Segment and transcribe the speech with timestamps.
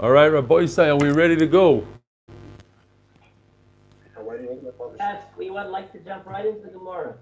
[0.00, 1.84] All right, Rabbi Isai, are we ready to go?
[4.96, 7.16] Yes, we would like to jump right into the Gemara.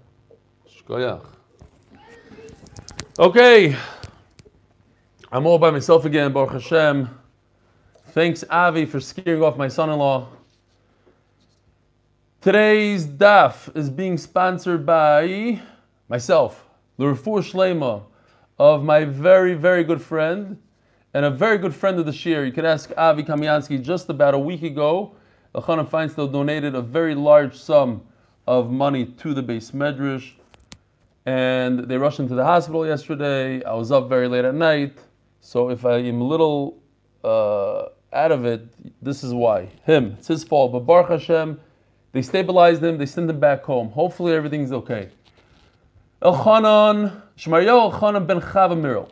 [0.69, 1.25] Shkoyach.
[3.17, 3.75] Okay,
[5.31, 7.09] I'm all by myself again, Baruch Hashem.
[8.09, 10.27] Thanks, Avi, for scaring off my son-in-law.
[12.41, 15.59] Today's daf is being sponsored by
[16.09, 16.63] myself,
[16.97, 18.03] the Refuah Shlema,
[18.59, 20.59] of my very, very good friend
[21.17, 22.45] and a very good friend of the Shir.
[22.45, 25.15] You could ask Avi Kamiansky just about a week ago.
[25.55, 28.03] Elchanan Feinstein donated a very large sum
[28.45, 30.33] of money to the beis medrash,
[31.25, 33.63] and they rushed him to the hospital yesterday.
[33.63, 34.99] I was up very late at night,
[35.41, 36.77] so if I am a little
[37.23, 38.67] uh, out of it,
[39.01, 39.69] this is why.
[39.87, 40.71] Him, it's his fault.
[40.71, 41.59] But Baruch Hashem,
[42.11, 43.89] they stabilized him, they sent him back home.
[43.89, 45.09] Hopefully everything's okay.
[46.21, 49.11] Elchanan, Shmaryo Elchanan ben Chava Mirel.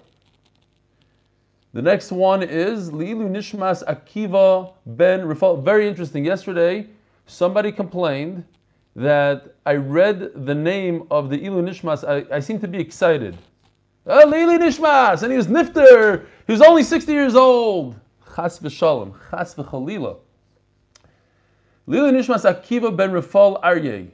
[1.76, 5.62] The next one is Lilu Nishmas Akiva ben Rifal.
[5.62, 6.24] Very interesting.
[6.24, 6.88] Yesterday,
[7.26, 8.46] somebody complained
[8.96, 12.08] that I read the name of the Ilu Nishmas.
[12.08, 13.38] I, I seem to be excited.
[14.08, 15.24] Ah, Lilu Nishmas!
[15.24, 16.28] And he was Nifter!
[16.48, 18.00] He was only 60 years old!
[18.38, 19.14] Chas v'shalom.
[19.30, 20.20] Chas v'chalila.
[21.90, 24.12] Lilu Nishmas Akiva ben Rifal Aryeh.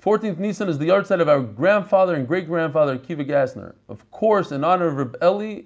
[0.00, 3.74] 14th Nisan is the yard of our grandfather and great grandfather Akiva Gassner.
[3.90, 5.64] Of course, in honor of Reb Eli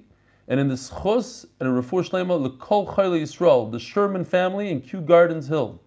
[0.48, 4.80] and in the Schus and a Refuah Shlema L'Kol Chayla Yisrael, the Sherman family in
[4.80, 5.80] Kew Gardens Hill.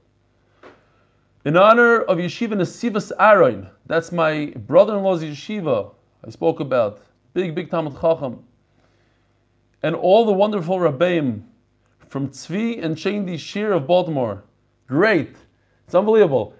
[1.46, 5.94] In honor of Yeshiva Nesivas Aron, that's my brother-in-law's yeshiva
[6.26, 7.02] I spoke about,
[7.34, 8.44] big, big Talmud Chacham,
[9.84, 11.44] and all the wonderful Rabbeim
[12.10, 14.44] from Tzvi and Chendi Shir of Baltimore.
[14.88, 15.36] Great.
[15.86, 16.54] It's unbelievable.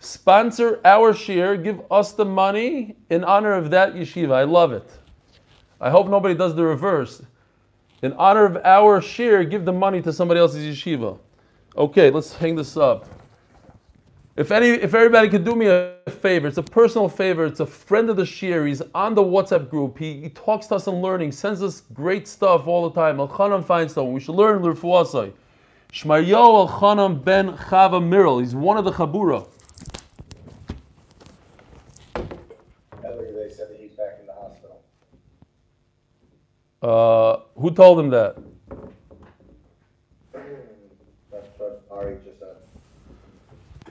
[0.00, 4.32] Sponsor our shir, give us the money in honor of that yeshiva.
[4.32, 4.90] I love it.
[5.80, 7.22] I hope nobody does the reverse
[8.02, 11.18] in honor of our share, give the money to somebody else's yeshiva.
[11.76, 13.06] Okay, let's hang this up.
[14.36, 17.46] If any, if everybody could do me a favor, it's a personal favor.
[17.46, 18.66] It's a friend of the shir.
[18.66, 19.96] He's on the WhatsApp group.
[19.96, 23.16] He, he talks to us on learning, sends us great stuff all the time.
[23.16, 24.12] Elchanan Feinstein.
[24.12, 25.32] We should learn l'rfuasai.
[25.90, 28.40] Shmaryo Elchanan ben Chava Mirel.
[28.40, 29.48] He's one of the Chabura.
[32.14, 34.82] They said that he's back in the hospital.
[36.86, 38.36] Uh, who told him that?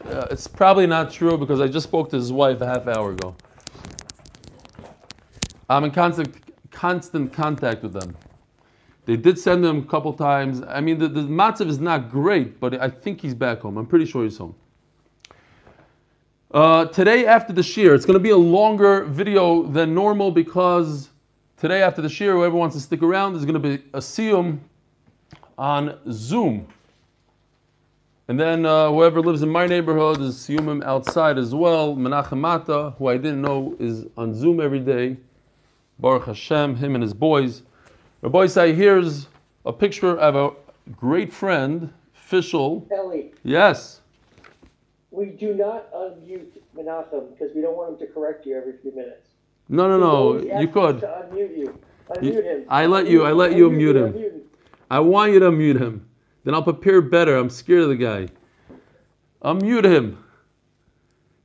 [0.06, 3.12] Uh, it's probably not true because I just spoke to his wife a half hour
[3.12, 3.36] ago.
[5.70, 6.34] I'm in constant
[6.72, 8.16] constant contact with them.
[9.04, 10.62] They did send him a couple times.
[10.66, 13.76] I mean, the, the matzav is not great, but I think he's back home.
[13.76, 14.56] I'm pretty sure he's home.
[16.50, 21.10] Uh, today after the shear, it's going to be a longer video than normal because
[21.58, 24.60] today after the shear, whoever wants to stick around, there's going to be a siyum
[25.58, 26.68] on Zoom.
[28.28, 31.96] And then uh, whoever lives in my neighborhood is siyumim outside as well.
[31.96, 35.18] Menachem Mata, who I didn't know is on Zoom every day.
[36.00, 37.62] Baruch Hashem, him and his boys.
[38.22, 39.28] Rabbi say, here's
[39.66, 41.94] a picture of a great friend,
[42.30, 42.92] Fischel.
[42.92, 44.02] Ellie, Yes.
[45.12, 48.92] we do not unmute Menachem because we don't want him to correct you every few
[48.94, 49.25] minutes.
[49.70, 50.59] No, no, no.
[50.59, 51.03] You could.
[52.22, 52.66] you.
[52.70, 54.14] I let you- I let you unmute him.
[54.14, 54.42] him.
[54.92, 56.06] I want you to mute him.
[56.44, 57.36] Then I'll prepare better.
[57.36, 58.28] I'm scared of the guy.
[59.44, 60.18] Unmute him.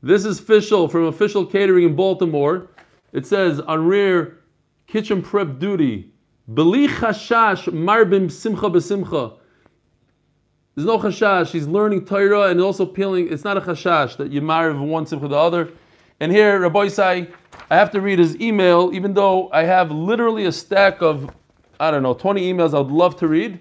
[0.03, 2.69] This is Fischel from Official Catering in Baltimore.
[3.13, 4.39] It says on rear
[4.87, 6.13] kitchen prep duty.
[6.49, 9.39] Beli chashash marbim simcha besimcha.
[10.75, 11.51] There's no chashash.
[11.51, 13.33] He's learning Torah and also peeling.
[13.33, 15.71] It's not a chashash that you marv one simcha the other.
[16.21, 17.33] And here, Rabbi Isai,
[17.71, 21.31] I have to read his email, even though I have literally a stack of,
[21.79, 23.59] I don't know, 20 emails I would love to read.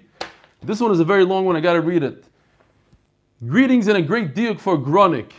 [0.62, 1.56] This one is a very long one.
[1.56, 2.24] I got to read it.
[3.46, 5.32] Greetings and a great diuk for Gronik.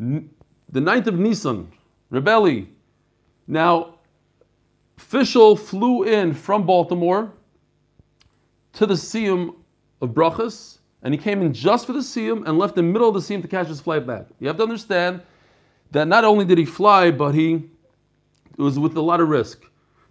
[0.00, 0.30] N-
[0.72, 1.70] The 9th of Nisan,
[2.10, 2.68] Rebelli.
[3.46, 3.96] Now,
[4.98, 7.30] Fischel flew in from Baltimore
[8.72, 9.54] to the Siyum
[10.00, 13.08] of Brachas, and he came in just for the Siyum and left in the middle
[13.08, 14.26] of the Siyum to catch his flight back.
[14.40, 15.20] You have to understand
[15.94, 17.54] that not only did he fly, but he
[18.56, 19.64] it was with a lot of risk.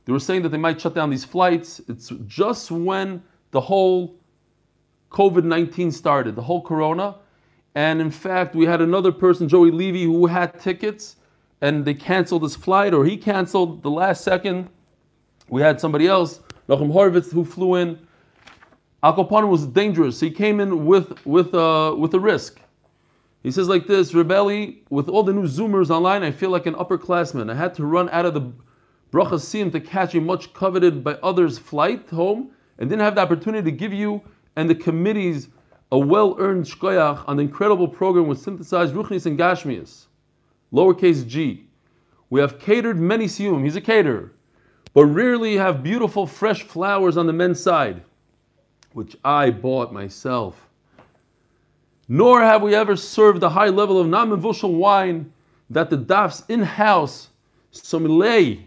[0.06, 1.82] They were saying that they might shut down these flights.
[1.88, 3.22] It's just when
[3.52, 4.16] the whole
[5.12, 7.16] COVID 19 started, the whole corona.
[7.76, 11.18] And in fact, we had another person, Joey Levy, who had tickets
[11.62, 14.70] and they canceled his flight, or he canceled the last second.
[15.50, 18.00] We had somebody else, Nachum Horvitz, who flew in.
[19.02, 20.20] Al Capone was dangerous.
[20.20, 22.60] He came in with, with, uh, with a risk.
[23.44, 26.76] He says like this, Rebelli, with all the new Zoomers online, I feel like an
[26.76, 27.52] upperclassman.
[27.52, 28.54] I had to run out of the
[29.12, 33.22] Bracha Siyam to catch a much coveted by others flight home and didn't have the
[33.22, 34.22] opportunity to give you
[34.56, 35.50] and the committees
[35.92, 40.06] a well-earned shkoyach on the incredible program with synthesized ruchnis and gashmias,
[40.72, 41.68] lowercase g.
[42.30, 43.64] We have catered many siyum.
[43.64, 44.32] He's a caterer,
[44.94, 48.02] but rarely have beautiful fresh flowers on the men's side,
[48.94, 50.70] which I bought myself.
[52.14, 55.34] Nor have we ever served a high level of non-mevushal wine
[55.72, 57.30] that the dafs in-house
[57.72, 58.60] sommelier.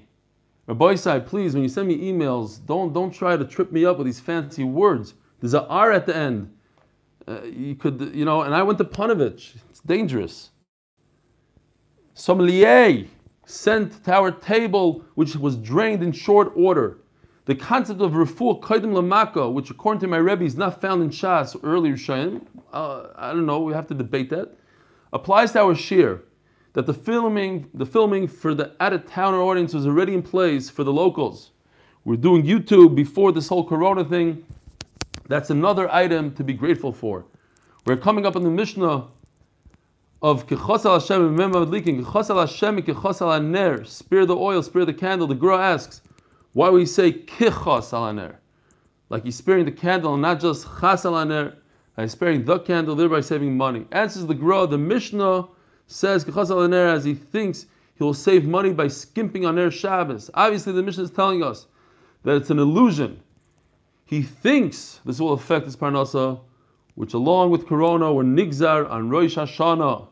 [0.66, 4.06] Rabbi please, when you send me emails, don't don't try to trip me up with
[4.08, 5.14] these fancy words.
[5.38, 6.52] There's a R at the end.
[7.28, 9.54] Uh, you could, you know, and I went to Panovich.
[9.70, 10.50] It's dangerous.
[12.14, 13.06] Sommelier
[13.44, 16.98] sent to our table, which was drained in short order.
[17.46, 21.10] The concept of refuah kaidim lamako, which according to my Rebbe is not found in
[21.10, 24.50] Shas or earlier Shayim, uh, I don't know, we have to debate that,
[25.12, 26.22] applies to our shir.
[26.72, 30.92] That the filming, the filming for the out-of-towner audience was already in place for the
[30.92, 31.52] locals.
[32.04, 34.44] We're doing YouTube before this whole Corona thing.
[35.28, 37.24] That's another item to be grateful for.
[37.86, 39.06] We're coming up on the Mishnah
[40.20, 45.28] of Kechosal Hashem, remember leaking, Kechosal Hashem, Kechosal Aner, spare the oil, spare the candle.
[45.28, 46.02] The girl asks,
[46.56, 48.40] why we say Kechosal Aner?
[49.10, 51.54] Like he's sparing the candle and not just Chasal Aner,
[51.98, 53.84] uh, he's sparing the candle, thereby saving money.
[53.92, 55.48] Answers the girl, the Mishnah
[55.86, 57.66] says Kechosal Aner as he thinks
[57.96, 60.30] he will save money by skimping on Ner Shabbos.
[60.32, 61.66] Obviously, the Mishnah is telling us
[62.22, 63.20] that it's an illusion.
[64.06, 66.40] He thinks this will affect his parnasa,
[66.94, 70.08] which along with Corona were nigzar on Rosh Hashanah.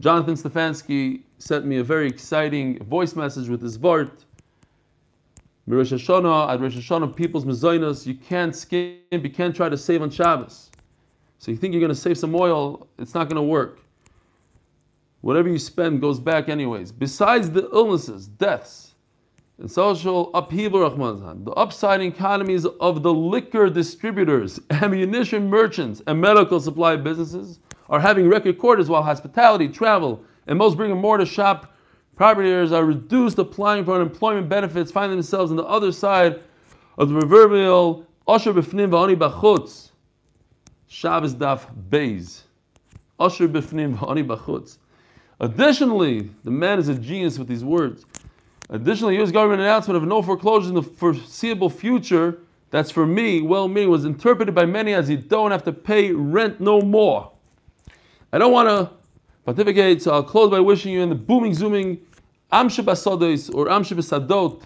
[0.00, 4.24] Jonathan Stefanski sent me a very exciting voice message with his vart.
[5.70, 10.02] Rosh Hashanah, at Rosh Hashanah, people's mezainas, you can't skimp, you can't try to save
[10.02, 10.70] on Shabbos.
[11.38, 13.80] So you think you're going to save some oil, it's not going to work.
[15.20, 16.92] Whatever you spend goes back anyways.
[16.92, 18.94] Besides the illnesses, deaths,
[19.58, 26.60] and social upheaval, Rahman, the upside economies of the liquor distributors, ammunition merchants, and medical
[26.60, 27.58] supply businesses
[27.90, 31.74] are having record quarters while hospitality, travel, and most brick and mortar shop
[32.16, 36.40] proprietors are reduced applying for unemployment benefits, find themselves on the other side
[36.98, 39.90] of the proverbial Asher B'fnim V'ani B'chutz.
[40.86, 42.42] Shabbos Daf Beis.
[43.18, 44.78] Asher B'fnim V'ani B'chutz.
[45.40, 48.04] Additionally, the man is a genius with these words.
[48.68, 49.30] Additionally, U.S.
[49.30, 52.40] government announcement of no foreclosures in the foreseeable future,
[52.70, 56.12] that's for me, well me, was interpreted by many as you don't have to pay
[56.12, 57.32] rent no more.
[58.32, 58.99] I don't want to
[59.44, 62.00] pontificate, so I'll close by wishing you in the booming, zooming
[62.52, 64.62] Am or Am Shabbasadot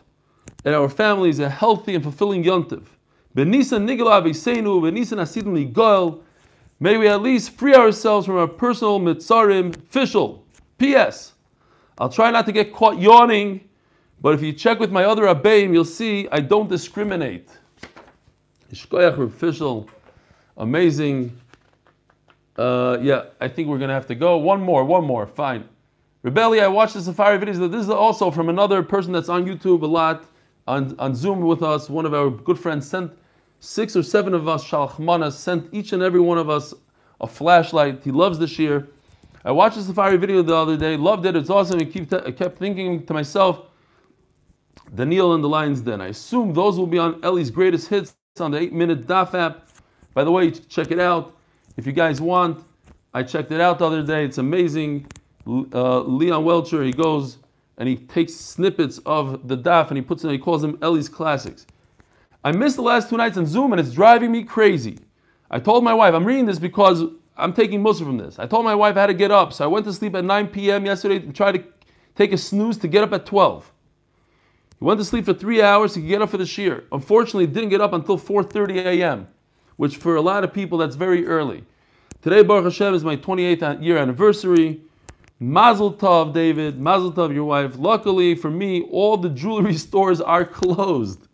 [0.64, 2.84] and our families a healthy and fulfilling yontiv.
[3.36, 6.22] Benisa Nigla Aviseinu, Benisa Asidin Ligoel.
[6.80, 9.76] May we at least free ourselves from our personal mitzarim.
[9.76, 10.44] Official.
[10.78, 11.32] P.S.
[11.98, 13.68] I'll try not to get caught yawning,
[14.20, 17.48] but if you check with my other abbeim, you'll see I don't discriminate.
[18.72, 19.88] Ishkoyach official.
[20.56, 21.36] Amazing.
[22.56, 24.36] Uh, yeah, I think we're going to have to go.
[24.36, 25.26] One more, one more.
[25.26, 25.68] Fine.
[26.24, 27.70] Rebelli, I watched the Safari videos.
[27.70, 30.24] This is also from another person that's on YouTube a lot,
[30.66, 31.90] on, on Zoom with us.
[31.90, 33.12] One of our good friends sent
[33.60, 36.72] six or seven of us, Shalachmana, sent each and every one of us
[37.20, 38.02] a flashlight.
[38.04, 38.88] He loves this year.
[39.44, 41.36] I watched the Safari video the other day, loved it.
[41.36, 41.80] It's awesome.
[41.80, 43.66] I, keep kept thinking to myself,
[44.94, 46.00] Daniel and the Lions Den.
[46.00, 49.68] I assume those will be on Ellie's greatest hits on the 8 minute DAF app.
[50.14, 51.36] By the way, check it out.
[51.76, 52.64] If you guys want,
[53.12, 54.24] I checked it out the other day.
[54.24, 55.06] It's amazing
[55.46, 57.38] uh, Leon Welcher, he goes
[57.76, 61.08] and he takes snippets of the daf and he puts in, he calls them Ellie's
[61.08, 61.66] classics.
[62.44, 64.98] I missed the last two nights on Zoom and it's driving me crazy.
[65.50, 67.04] I told my wife, I'm reading this because
[67.36, 68.38] I'm taking Musa from this.
[68.38, 70.24] I told my wife I had to get up, so I went to sleep at
[70.24, 70.86] 9 p.m.
[70.86, 71.64] yesterday and tried to
[72.14, 73.72] take a snooze to get up at 12.
[74.78, 76.84] He went to sleep for three hours to get up for the shear.
[76.92, 79.28] Unfortunately, didn't get up until 4.30 a.m.,
[79.76, 81.64] which for a lot of people, that's very early.
[82.22, 84.80] Today, Baruch Hashem, is my 28th year anniversary.
[85.40, 86.80] Mazel Tov, David.
[86.80, 87.76] Mazel Tov, your wife.
[87.76, 91.26] Luckily for me, all the jewelry stores are closed.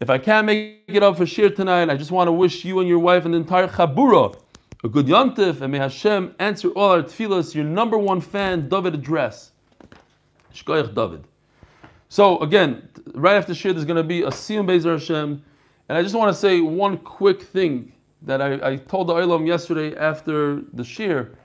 [0.00, 2.80] If I can't make it up for Shir tonight, I just want to wish you
[2.80, 4.36] and your wife and the entire Chabura
[4.84, 7.54] a good Yontif, and may Hashem answer all our tefillas.
[7.54, 9.52] Your number one fan, David Address.
[10.54, 11.24] Shkoyach David.
[12.08, 15.42] So again, right after Shir, there's going to be a Siyum Bezer Hashem.
[15.88, 19.46] And I just want to say one quick thing that I, I told the Olam
[19.46, 21.36] yesterday after the Shir.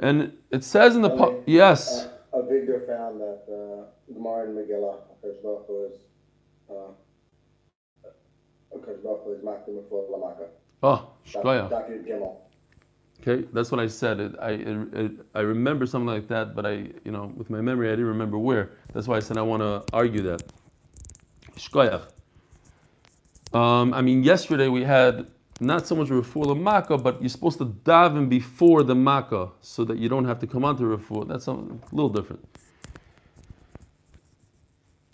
[0.00, 2.06] And it says in the po- yes.
[2.32, 5.98] Uh, a Victor found that uh, Gemara and Megillah, Akash Baruch Hu is
[6.70, 6.92] uh,
[8.74, 10.46] Akash Baruch is Lamaka.
[10.82, 11.10] Oh.
[11.26, 12.36] Gimel.
[13.20, 14.18] Okay, that's what I said.
[14.18, 17.60] It, I it, it, I remember something like that, but I you know with my
[17.60, 18.70] memory I didn't remember where.
[18.94, 20.42] That's why I said I want to argue that.
[21.56, 22.08] Shkoyach.
[23.52, 25.26] Um, I mean, yesterday we had
[25.60, 29.98] not so much refuah makkah, but you're supposed to daven before the makkah so that
[29.98, 31.28] you don't have to come onto refuah.
[31.28, 32.44] That's a little different.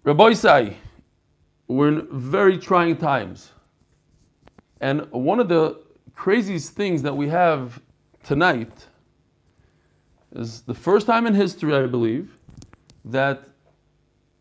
[0.04, 0.74] Rabbi Isai,
[1.66, 3.50] we're in very trying times.
[4.80, 5.80] And one of the
[6.14, 7.80] craziest things that we have
[8.22, 8.86] tonight
[10.34, 12.38] is the first time in history, I believe,
[13.06, 13.48] that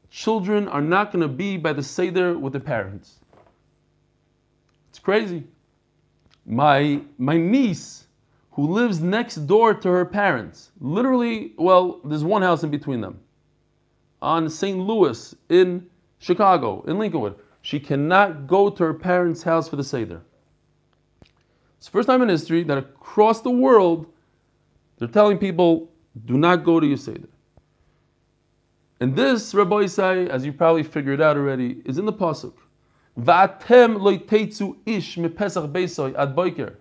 [0.10, 3.22] children are not going to be by the Seder with the parents.
[5.06, 5.44] Crazy.
[6.48, 8.08] My, my niece,
[8.54, 13.20] who lives next door to her parents, literally, well, there's one house in between them,
[14.20, 14.80] on St.
[14.80, 15.86] Louis in
[16.18, 17.36] Chicago, in Lincolnwood.
[17.62, 20.22] She cannot go to her parents' house for the Seder.
[21.78, 24.08] It's the first time in history that across the world,
[24.98, 25.92] they're telling people,
[26.26, 27.30] do not go to your Seder.
[29.00, 32.54] And this, Rabbi Isai, as you probably figured out already, is in the Pasuk.
[33.20, 36.76] Va'atem loy teitzu ish mepesach beisoy ad boiker.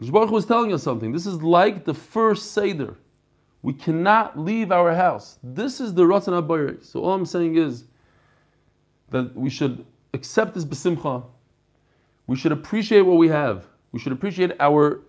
[0.00, 1.12] Baruch was telling us something.
[1.12, 2.96] This is like the first Seder.
[3.62, 5.38] We cannot leave our house.
[5.42, 6.84] This is the Ratzon HaBoyer.
[6.84, 7.84] So all I'm saying is
[9.10, 11.24] that we should accept this besimcha.
[12.26, 13.66] We should appreciate what we have.
[13.92, 15.00] We should appreciate our,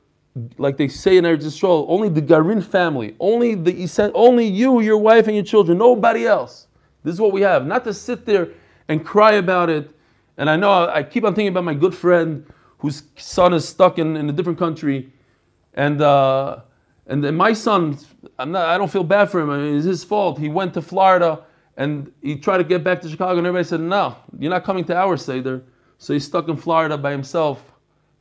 [0.58, 5.00] like they say in Eretz Yisrael, only the Garin family, only the only you, your
[5.00, 6.68] wife, and your children, nobody else.
[7.04, 7.66] This is what we have.
[7.66, 8.50] Not to sit there
[8.88, 9.92] and cry about it.
[10.38, 12.46] And I know I keep on thinking about my good friend
[12.80, 15.12] whose son is stuck in, in a different country,
[15.74, 16.02] and.
[16.02, 16.62] Uh,
[17.08, 17.98] and then my son,
[18.40, 19.50] I'm not, I don't feel bad for him.
[19.50, 20.40] I mean, it's his fault.
[20.40, 21.44] He went to Florida
[21.78, 24.86] and he tried to get back to Chicago, and everybody said, No, you're not coming
[24.86, 25.62] to our Seder.
[25.98, 27.72] So he's stuck in Florida by himself.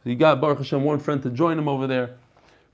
[0.03, 2.17] He got Baruch Hashem one friend to join him over there.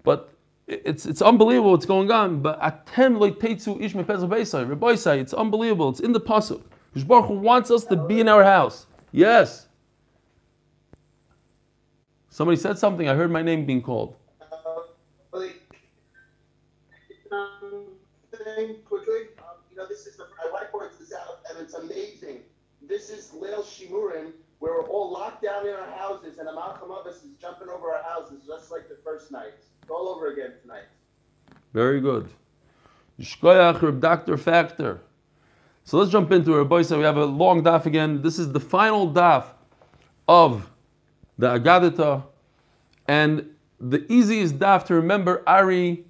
[0.03, 0.33] But
[0.67, 2.41] it's, it's unbelievable what's going on.
[2.41, 5.91] But atem loitetsu ish Rabbi say it's unbelievable.
[5.91, 6.63] It's in the pasuk.
[7.05, 8.87] Baruch Hu wants us to be in our house.
[9.13, 9.69] Yes.
[12.29, 13.09] Somebody said something.
[13.09, 14.17] I heard my name being called.
[18.85, 19.29] quickly?
[19.39, 22.41] Um, you know, this is the, my wife points this out, and it's amazing.
[22.83, 27.07] This is Leil Shimurim, where we're all locked down in our houses, and Amalcham of
[27.07, 29.55] us is jumping over our houses just like the first night.
[29.89, 30.85] All over again tonight.
[31.73, 32.29] Very good.
[33.93, 34.37] Dr.
[34.37, 35.01] Factor.
[35.85, 36.65] So let's jump into it.
[36.65, 38.23] Boy, so we have a long daf again.
[38.23, 39.47] This is the final daf
[40.29, 40.71] of
[41.39, 42.25] the Agadita.
[43.09, 46.05] And the easiest daf to remember, Ari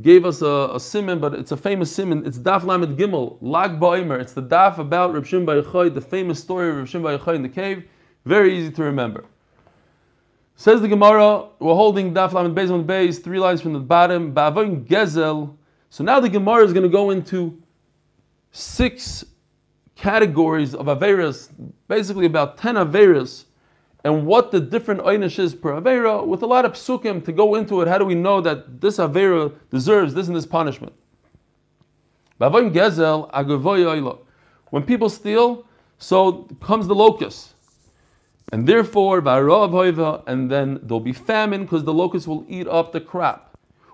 [0.00, 2.24] gave us a, a simon, but it's a famous simon.
[2.24, 4.20] It's Daf Lamed Gimel, Lag Ba'omer.
[4.20, 7.42] It's the Daf about Reb Shimon Bar the famous story of Reb Shimon Bar in
[7.42, 7.84] the cave.
[8.24, 9.24] Very easy to remember.
[10.54, 14.32] Says the Gemara, we're holding Daf Lamed Beis on base, three lines from the bottom.
[14.32, 15.56] Ba'avoin Gezel.
[15.88, 17.60] So now the Gemara is going to go into
[18.52, 19.24] six
[19.96, 21.50] categories of Averas,
[21.88, 23.44] basically about 10 Averas
[24.04, 27.54] and what the different einish is per avera, with a lot of psukim to go
[27.54, 27.88] into it.
[27.88, 30.94] How do we know that this avera deserves this and this punishment?
[32.38, 32.72] When
[34.86, 35.66] people steal,
[35.98, 37.52] so comes the locust,
[38.52, 43.00] and therefore and then there'll be famine because the locust will eat up the.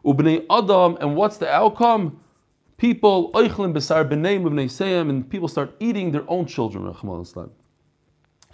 [0.04, 2.20] Ubnei adam, and what's the outcome?
[2.76, 6.84] People oichlin besar b'neim b'nei and people start eating their own children.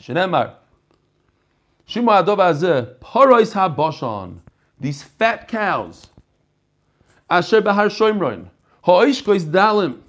[0.01, 0.55] Shenemar.
[1.85, 4.39] Shima Adov azeh Parois HaBashan,
[4.79, 6.07] these fat cows,
[7.29, 8.49] Asher Bahar Shoimroin,
[8.85, 10.01] Ha'ishkois Dalim,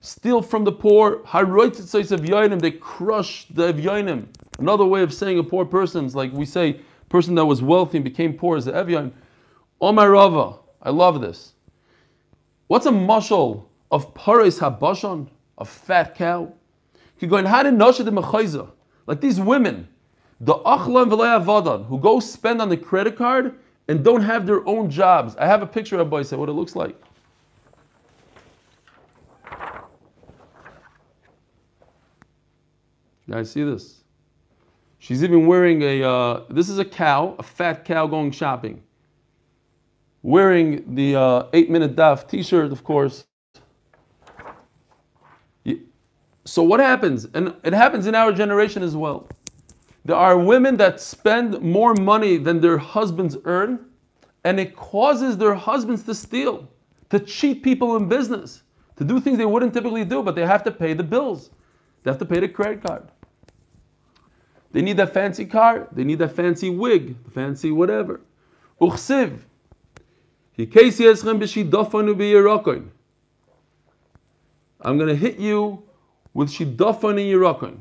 [0.00, 4.26] steal from the poor, Haroitzitzois of Yoinim, they crush the Evyoinim.
[4.58, 7.98] Another way of saying a poor person is like we say, person that was wealthy
[7.98, 9.12] and became poor is the Evyoin.
[9.80, 11.52] Omar Rava, I love this.
[12.68, 16.52] What's a mushal of Parois HaBashan, a fat cow?
[19.06, 19.88] Like these women,
[20.40, 23.58] the achlan v'le'avadan, who go spend on the credit card
[23.88, 25.34] and don't have their own jobs.
[25.36, 26.94] I have a picture of say what it looks like.
[33.26, 34.04] You guys see this?
[34.98, 38.82] She's even wearing a, uh, this is a cow, a fat cow going shopping.
[40.22, 43.24] Wearing the uh, eight minute daf t shirt, of course.
[46.44, 47.26] So what happens?
[47.34, 49.28] And it happens in our generation as well.
[50.06, 53.84] There are women that spend more money than their husbands earn,
[54.44, 56.66] and it causes their husbands to steal,
[57.10, 58.62] to cheat people in business,
[58.96, 61.50] to do things they wouldn't typically do, but they have to pay the bills.
[62.02, 63.08] They have to pay the credit card.
[64.72, 68.22] They need that fancy car, they need that fancy wig, fancy whatever.
[68.80, 69.40] Uchsiv.
[70.58, 70.66] I'm
[74.98, 75.82] going to hit you
[76.34, 77.78] with shidafon in Yerokon.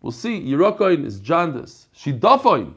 [0.00, 0.40] We'll see.
[0.40, 1.86] Yerokoin is jaundice.
[1.94, 2.72] Shidafoin.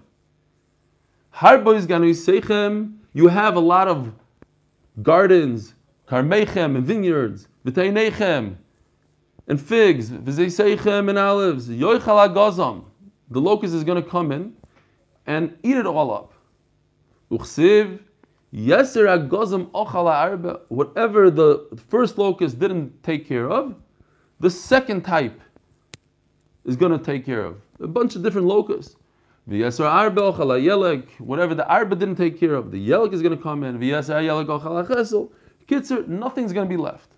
[1.33, 2.97] Harbois ganu seichem.
[3.13, 4.11] You have a lot of
[5.01, 5.73] gardens,
[6.07, 8.55] karmechem and vineyards, v'teinechem
[9.47, 11.69] and figs, v'zeiseichem and olives.
[11.69, 12.83] Yoichal agazam.
[13.31, 14.53] The locust is going to come in
[15.25, 16.33] and eat it all up.
[17.31, 17.99] Uchsiv.
[18.53, 20.59] Yeser agazam ochala arba.
[20.69, 23.75] Whatever the first locust didn't take care of,
[24.39, 25.41] the second type
[26.63, 27.57] is going to take care of.
[27.79, 28.95] A bunch of different locusts.
[29.49, 31.09] V'yasar arba ochala yelek.
[31.19, 33.79] Whatever the arba didn't take care of, the yelek is going to come in.
[33.79, 35.31] V'yasar yelek ochala chesel.
[35.67, 37.09] Kitzer, nothing's going to be left.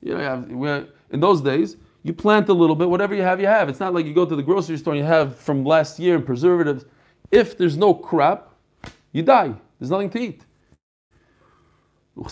[0.00, 3.46] You know, have, in those days, you plant a little bit, whatever you have, you
[3.46, 3.68] have.
[3.68, 6.16] It's not like you go to the grocery store and you have from last year
[6.16, 6.84] and preservatives.
[7.30, 8.54] If there's no crop,
[9.12, 9.54] you die.
[9.78, 10.44] There's nothing to eat.
[12.16, 12.22] He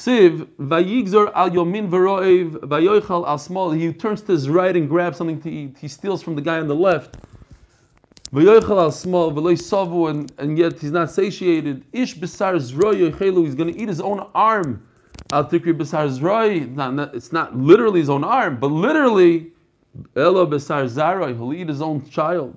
[3.92, 5.76] turns to his right and grabs something to eat.
[5.78, 7.16] He steals from the guy on the left.
[8.34, 11.84] And, and yet he's not satiated.
[11.92, 12.14] Ish.
[12.14, 14.86] He's going to eat his own arm.
[15.32, 19.50] Al tikri It's not literally his own arm, but literally.
[20.14, 22.56] He'll eat his own child.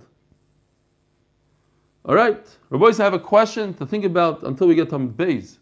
[2.07, 5.57] All right, Rabbi, I have a question to think about until we get to Beis.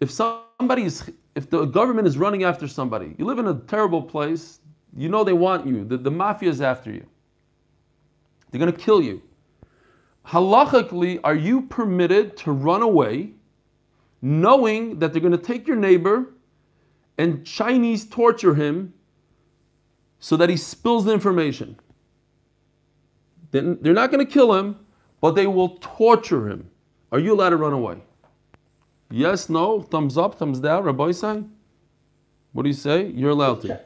[0.00, 4.00] If somebody is, if the government is running after somebody, you live in a terrible
[4.00, 4.60] place,
[4.96, 7.04] you know they want you, the, the mafia is after you,
[8.50, 9.20] they're going to kill you.
[10.26, 13.32] Halachically, are you permitted to run away
[14.22, 16.32] knowing that they're going to take your neighbor
[17.18, 18.94] and Chinese torture him
[20.20, 21.78] so that he spills the information?
[23.50, 24.76] Then they're not going to kill him,
[25.20, 26.70] but they will torture him.
[27.12, 27.96] Are you allowed to run away?
[29.10, 31.42] Yes, no, thumbs up, thumbs down, Rabbi Sai?
[32.52, 33.06] What do you say?
[33.06, 33.80] You're allowed to.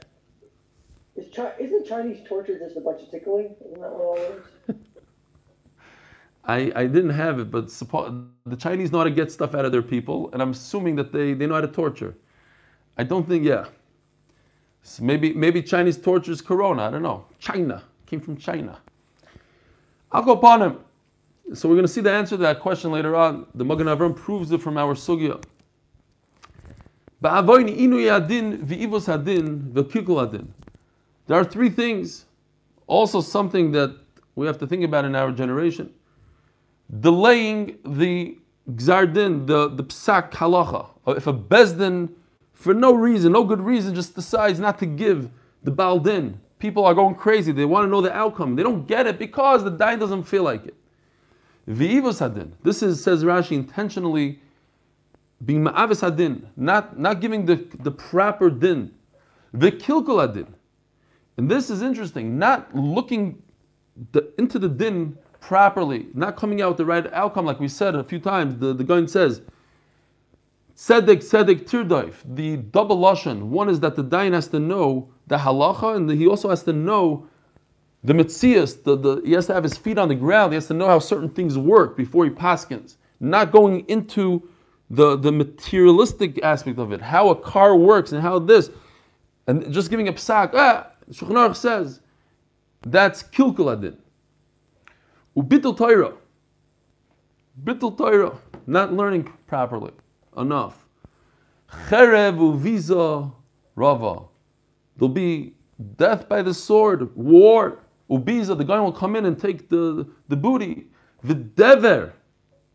[1.17, 3.55] Is Chi- isn't Chinese torture just a bunch of tickling?
[3.65, 4.77] Isn't that what all it is?
[6.45, 9.65] I, I didn't have it, but suppo- the Chinese know how to get stuff out
[9.65, 12.15] of their people, and I'm assuming that they, they know how to torture.
[12.99, 13.67] I don't think, yeah.
[14.83, 16.83] So maybe maybe Chinese torture is corona.
[16.83, 17.25] I don't know.
[17.39, 18.79] China came from China.
[20.15, 20.79] I'll go upon him.
[21.55, 23.47] So we're going to see the answer to that question later on.
[23.57, 25.43] The Magen Avram proves it from our sugya.
[31.27, 32.27] There are three things,
[32.87, 33.97] also something that
[34.37, 35.93] we have to think about in our generation.
[37.01, 38.39] Delaying the
[38.71, 40.91] gzardin, the, the psak halacha.
[41.09, 42.11] If a bezdin,
[42.53, 45.29] for no reason, no good reason, just decides not to give
[45.65, 47.53] the baldin, people are going crazy.
[47.53, 48.57] They want to know the outcome.
[48.57, 50.75] They don't get it because the dain doesn't feel like it.
[51.69, 52.53] V'ivos hadin.
[52.63, 54.41] This is, says Rashi, intentionally
[55.45, 58.95] being ma'avis hadin, not, not giving the, the proper din.
[59.55, 60.47] V'kilkul hadin.
[61.37, 63.43] And this is interesting, not looking
[64.13, 67.95] the, into the din properly, not coming out with the right outcome, like we said
[67.95, 68.57] a few times.
[68.57, 69.43] The, the Gaon says,
[70.79, 73.43] Tzedek, Tzedek, Tirdaif, the double lashon.
[73.43, 76.73] One is that the dayan has to know the halacha, and he also has to
[76.73, 77.27] know
[78.03, 78.83] the mitzias.
[78.83, 80.53] The, the, he has to have his feet on the ground.
[80.53, 82.97] He has to know how certain things work before he paskins.
[83.21, 84.49] Not going into
[84.91, 88.71] the, the materialistic aspect of it, how a car works and how this,
[89.47, 90.51] and just giving a psak.
[90.55, 92.01] Ah, Shulchan says
[92.83, 93.97] that's kilkul adin.
[95.37, 96.15] Ubitul Torah.
[97.63, 99.93] Bitul Torah, not learning properly
[100.37, 100.87] enough.
[101.89, 103.33] Cherev uviza
[103.77, 104.25] rava.
[104.97, 105.55] There'll be
[105.97, 107.81] death by the sword, war.
[108.11, 110.89] Ubiza, the guy will come in and take the, the booty.
[111.25, 112.13] Videver.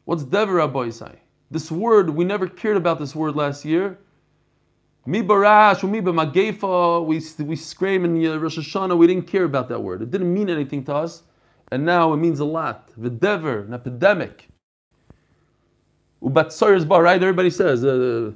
[0.06, 1.16] What's dever, Rabbi Isai?
[1.52, 4.00] This word, we never cared about this word last year.
[5.06, 9.70] Mi barash, mi b'magefa, we, we scream in uh, Rosh Hashanah, we didn't care about
[9.70, 10.02] that word.
[10.02, 11.24] It didn't mean anything to us,
[11.72, 12.92] and now it means a lot.
[12.98, 14.50] The dever, an epidemic.
[16.22, 17.22] Ubatsar ba, right?
[17.22, 18.32] Everybody says, uh,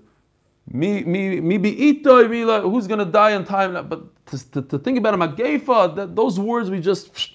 [0.68, 3.88] mi mi bi'itoy, mi la- who's going to die in time?
[3.88, 7.32] But to, to, to think about a magefa, that those words we just.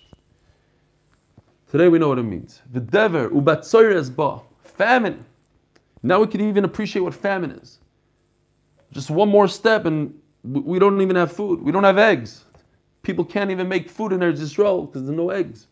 [1.71, 2.63] Today we know what it means.
[2.73, 5.25] Videver, ubatsar ba, famine.
[6.03, 7.79] Now we can even appreciate what famine is.
[8.91, 11.61] Just one more step, and we don't even have food.
[11.61, 12.45] We don't have eggs.
[13.03, 15.67] People can't even make food in Eretz Yisrael because there's no eggs.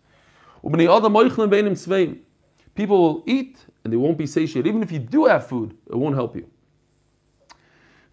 [2.75, 4.67] People will eat and they won't be satiated.
[4.67, 6.49] Even if you do have food, it won't help you.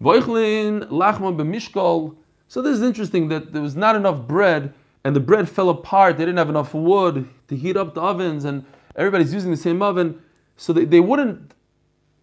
[0.01, 2.15] Voichlin lachma b'mishkol.
[2.47, 6.17] So this is interesting that there was not enough bread, and the bread fell apart.
[6.17, 9.81] They didn't have enough wood to heat up the ovens, and everybody's using the same
[9.81, 10.21] oven.
[10.57, 11.53] So they, they wouldn't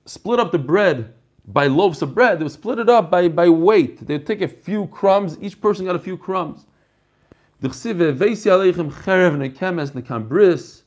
[0.07, 1.15] split up the bread
[1.47, 2.39] by loaves of bread.
[2.39, 4.07] They would split it up by, by weight.
[4.07, 5.37] They'd take a few crumbs.
[5.41, 6.67] Each person got a few crumbs.
[7.63, 8.43] Nekemes
[9.93, 10.83] nekam bris.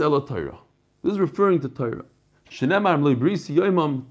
[0.00, 0.63] Ela.
[1.04, 2.06] This is referring to Torah.
[2.50, 4.04] Shenemar brisi yoimam,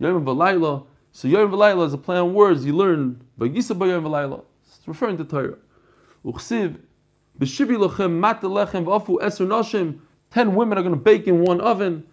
[0.00, 0.86] yoimam v'layla.
[1.12, 3.22] So yoim v'layla is a play on words you learn.
[3.38, 4.42] V'yisa b'yoim v'layla.
[4.66, 5.58] It's referring to Torah.
[6.24, 6.78] Uchsiv
[7.38, 9.98] b'shivi lochem mat lechem v'afu eser noshim.
[10.30, 12.06] Ten women are going to bake in one oven.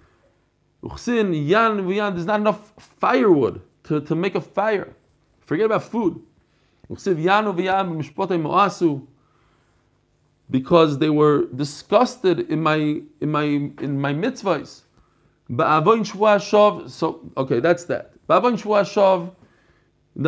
[0.84, 2.14] Uchsin yan v'yan.
[2.14, 4.94] There's not enough firewood to, to make a fire.
[5.40, 6.22] Forget about food.
[6.90, 9.08] Uchsiv yanu v'yan b'mishpotei moasu
[10.50, 14.82] because they were disgusted in my in my in my mitzvahs.
[16.90, 18.14] So okay, that's that.
[18.28, 18.42] The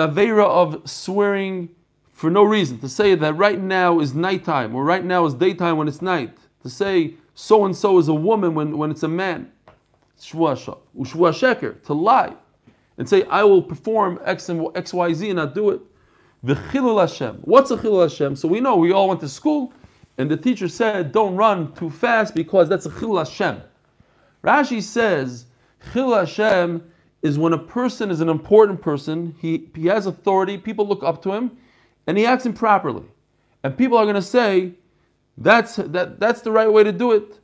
[0.08, 1.70] avera of swearing
[2.14, 5.78] for no reason to say that right now is nighttime or right now is daytime
[5.78, 6.38] when it's night.
[6.64, 9.52] To say so and so is a woman when, when it's a man.
[10.20, 11.82] Sheker.
[11.84, 12.36] To lie
[12.98, 15.82] and say I will perform X and X Y Z and not do it.
[16.46, 17.38] V'chilul Hashem.
[17.42, 18.36] What's a chilul Hashem?
[18.36, 19.74] So we know we all went to school.
[20.20, 23.62] And the teacher said, don't run too fast because that's a chil Hashem.
[24.44, 25.46] Rashi says,
[25.94, 26.84] chil Hashem
[27.22, 31.22] is when a person is an important person, he, he has authority, people look up
[31.24, 31.58] to him,
[32.06, 33.06] and he acts improperly.
[33.64, 34.74] And people are going to say,
[35.38, 37.40] that's, that, that's the right way to do it.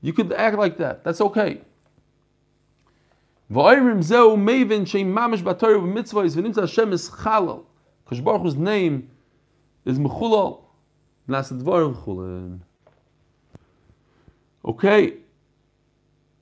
[0.00, 1.02] You could act like that.
[1.02, 1.62] That's okay.
[3.48, 4.08] Because
[8.20, 9.10] Baruch Hu's name
[9.84, 10.69] is Mechulal.
[14.64, 15.14] Okay.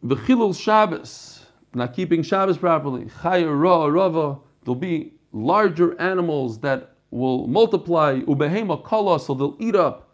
[0.03, 3.07] The Chilul Shabbos, not keeping Shabbos properly.
[3.07, 8.21] Chaya Ra Rava, there'll be larger animals that will multiply.
[8.21, 10.09] Ubehema Kala, so they'll eat up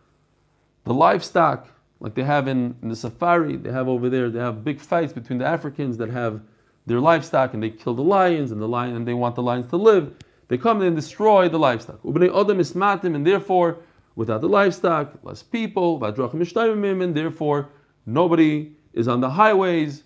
[0.85, 1.69] the livestock
[2.01, 3.57] like they have in, in the safari.
[3.57, 6.43] They have over there, they have big fights between the Africans that have
[6.87, 9.69] their livestock and they kill the lions and the lion and they want the lions
[9.69, 10.15] to live.
[10.49, 12.03] They come and destroy the livestock.
[12.03, 13.79] Ubnei Adam Ismatim, and therefore
[14.17, 17.71] without the livestock, less people, and therefore
[18.07, 20.05] nobody is on the highways.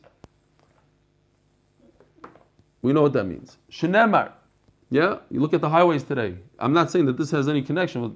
[2.82, 3.58] We know what that means.
[3.70, 4.32] Shenemar.
[4.90, 6.36] Yeah, you look at the highways today.
[6.58, 8.12] I'm not saying that this has any connection with.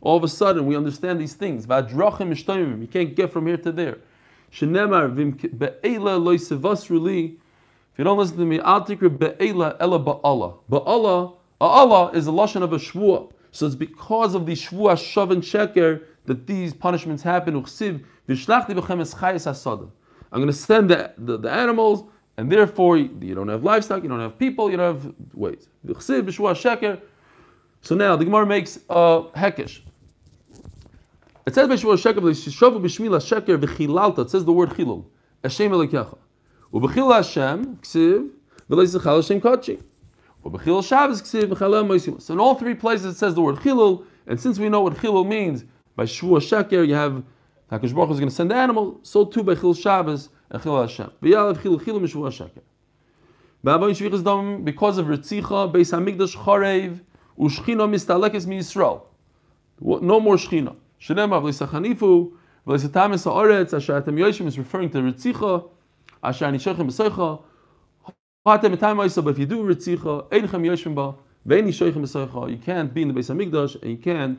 [0.00, 1.66] All of a sudden, we understand these things.
[1.66, 3.98] You can't get from here to there.
[4.52, 5.10] Shenemar
[7.94, 10.58] If you don't listen to me, I'll take be'ela ela ba'ala.
[10.70, 13.30] Ba'ala, Allah is a lashon of a shvuah.
[13.54, 17.54] So it's because of the shvuah shav and sheker that these punishments happen.
[17.54, 17.66] I'm going
[20.48, 22.02] to send the, the, the, animals,
[22.36, 25.68] and therefore you don't have livestock, you don't have people, you don't have ways.
[25.86, 25.94] So
[27.94, 29.82] now the Gemara makes uh, hekesh.
[31.46, 34.24] It says b'shvuah sheker b'shishavu b'shmila sheker v'chilalta.
[34.24, 35.04] It says the word chilul.
[35.44, 36.18] Hashem elikecha.
[36.72, 38.30] U'b'chil Hashem ksiv
[38.68, 39.80] v'leisachal Hashem kachi.
[40.44, 44.94] So in all three places it says the word chilul, and since we know what
[44.94, 45.64] chilul means,
[45.96, 47.22] by shvua sheker you have
[47.72, 49.00] Hakadosh Baruch is going to send the animal.
[49.02, 51.10] So too by chil Shabbos and chil Hashem.
[51.22, 52.60] V'yalav chilul chilul mishvua sheker.
[54.64, 57.00] Because of Ritzicha, Beis Hamikdash Charev,
[57.38, 59.00] Ushchina mistalekes mi Yisrael.
[59.80, 60.76] No more Shchina.
[61.00, 62.32] Shenema v'lisachanifu,
[62.66, 65.70] v'lisatamis ha'oretz, asher atem yoshim is referring to Ritzicha,
[66.22, 67.42] asher anishochem b'soicha,
[68.44, 70.26] but if you do ritzicha,
[72.50, 74.38] you can't be in the Beis Hamikdash, and you can't,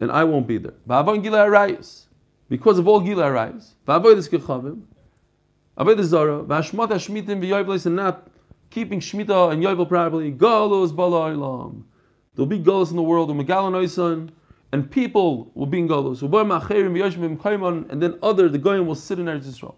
[0.00, 0.74] and I won't be there.
[0.86, 2.04] Va'avoin gila arayis,
[2.50, 4.82] because of all gila arayis, va'avoy this kechavim,
[5.78, 8.28] avoy the zara, hashmitim and not
[8.68, 11.84] keeping shmita and yovel properly, galus bala ilam.
[12.34, 14.32] There'll be galus in the world, oisan,
[14.70, 19.76] and people will be in and then other, the goyim will sit in Eretz Yisrael.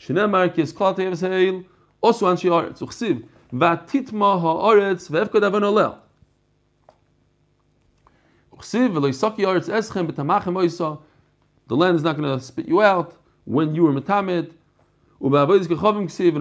[0.00, 1.64] Shneimar ki esklat yeves
[2.00, 2.26] also.
[2.34, 4.36] Uchsiv v'atitma
[5.42, 5.98] avon olel.
[8.52, 11.00] Uchsiv eschem oisa.
[11.68, 14.52] The land is not going to spit you out when you were gechovim
[16.06, 16.32] ksiv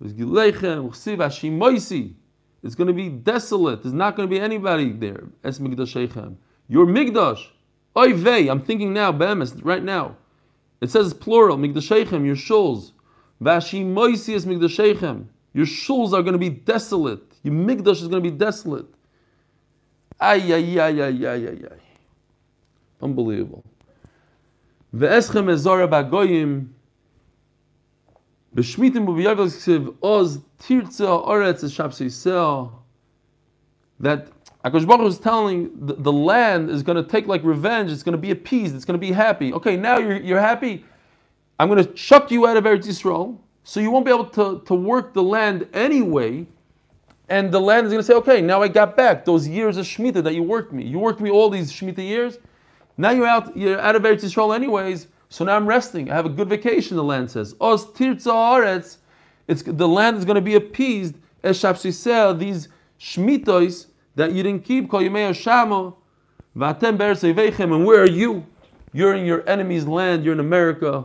[0.00, 2.14] uchsiv hashimoisi.
[2.62, 3.82] It's going to be desolate.
[3.82, 5.24] There's not going to be anybody there.
[5.42, 5.58] Es.
[5.58, 7.48] Your migdash.
[7.96, 8.48] Oy vey.
[8.48, 10.16] I'm thinking now, right now.
[10.80, 12.92] It says plural, migdashechem, your shuls.
[13.42, 15.24] Vashimoisius migdashechem.
[15.52, 17.22] Your shuls are going to be desolate.
[17.42, 18.86] Your migdash is going to be desolate.
[20.20, 21.80] Ay, ay, ay, ay, ay, ay, ay.
[23.00, 23.64] Unbelievable.
[24.94, 26.68] Ve'eschem ezora bagoyim.
[28.54, 32.70] B'shmitim u'b'yavel ksiv oz tirtza oretz es shabse
[33.98, 34.28] That
[34.64, 37.90] Akash Baruch is telling the, the land is going to take like revenge.
[37.90, 38.76] It's going to be appeased.
[38.76, 39.52] It's going to be happy.
[39.52, 40.84] Okay, now you're, you're happy.
[41.62, 44.62] I'm going to chuck you out of Eretz Yisrael, so you won't be able to,
[44.66, 46.44] to work the land anyway,
[47.28, 49.86] And the land is going to say, okay, now I got back those years of
[49.86, 50.84] Shemitah that you worked me.
[50.84, 52.38] You worked me all these Shemitah years.
[52.96, 56.10] Now you're out, you're out of Eretz Yisrael anyways, so now I'm resting.
[56.10, 57.54] I have a good vacation, the land says.
[57.54, 58.96] Aretz,
[59.46, 64.64] it's, the land is going to be appeased, es shapsisel, these Shmitos that you didn't
[64.64, 65.94] keep, kol yimei Shamo,
[66.56, 68.44] vatem be'er and where are you?
[68.92, 71.04] You're in your enemy's land, you're in America,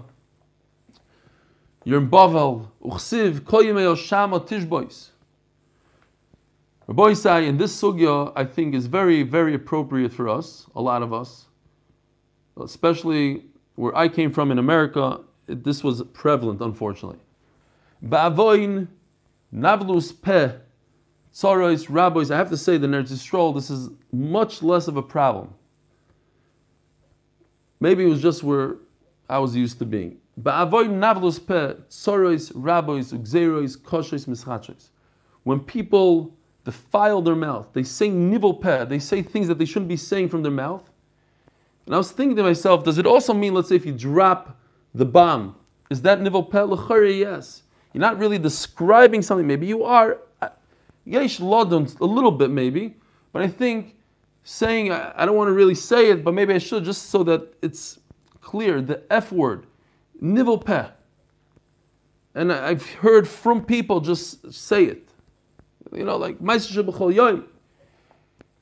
[1.88, 5.12] you're in Bavel, uchsiv, kol yimei Shamo tishbois.
[6.86, 11.02] Rabbi Isai, in this sugya, I think is very, very appropriate for us, a lot
[11.02, 11.46] of us,
[12.62, 13.46] especially
[13.76, 15.22] where I came from in America.
[15.48, 17.20] It, this was prevalent, unfortunately.
[18.06, 18.90] Ba'avoin
[19.56, 20.56] navlus peh
[21.34, 22.32] tsaros rabbis.
[22.32, 25.54] I have to say, the Yisrael, this is much less of a problem.
[27.80, 28.76] Maybe it was just where
[29.30, 30.18] I was used to being.
[35.44, 37.70] When people defile their mouth.
[37.72, 38.84] They say nivel peh.
[38.84, 40.92] They say things that they shouldn't be saying from their mouth.
[41.86, 44.60] And I was thinking to myself, does it also mean, let's say, if you drop
[44.94, 45.56] the bomb,
[45.90, 46.66] is that nivel peh?
[47.06, 47.64] Yes.
[47.94, 49.48] You're not really describing something.
[49.48, 50.18] Maybe you are.
[51.06, 52.98] Yesh lodon, a little bit maybe.
[53.32, 53.96] But I think
[54.44, 57.54] saying, I don't want to really say it, but maybe I should just so that
[57.62, 58.00] it's
[58.42, 58.82] clear.
[58.82, 59.67] The F word,
[60.20, 60.88] nivel peh.
[62.36, 65.10] And I've heard from people just say it.
[65.92, 67.46] You know, like Ma'aser B'chol Yom.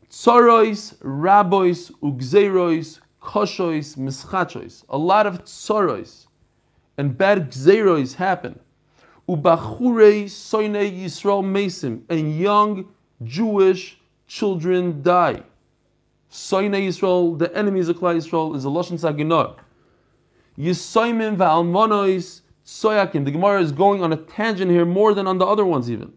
[0.10, 4.84] Tzorois, Rabois, Ugzerois, Koshois, Mischachois.
[4.90, 6.26] A lot of tzorois
[6.98, 8.60] and bad gzerois happen.
[9.28, 12.02] Ubachure soine Yisrael mesim.
[12.10, 12.86] And young
[13.24, 15.44] Jewish children die.
[16.32, 19.56] Soine Yisrael, the enemies of Klal Yisrael, is a Lashon Saginah.
[20.58, 23.26] Yisoimim va'almonois soyakim.
[23.26, 26.14] The Gemara is going on a tangent here more than on the other ones even.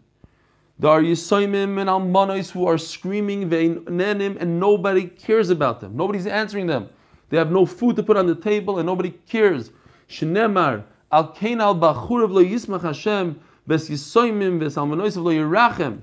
[0.79, 5.97] There are Yisoimim and Almanos who are screaming Ve'nenim and nobody cares about them.
[5.97, 6.87] Nobody's answering them.
[7.29, 9.71] They have no food to put on the table and nobody cares.
[10.07, 15.99] Shnemar Al Kain Al Bachurav Lo Yismach Hashem Ves Yisoimim Ves Almanos Lo Yirachem.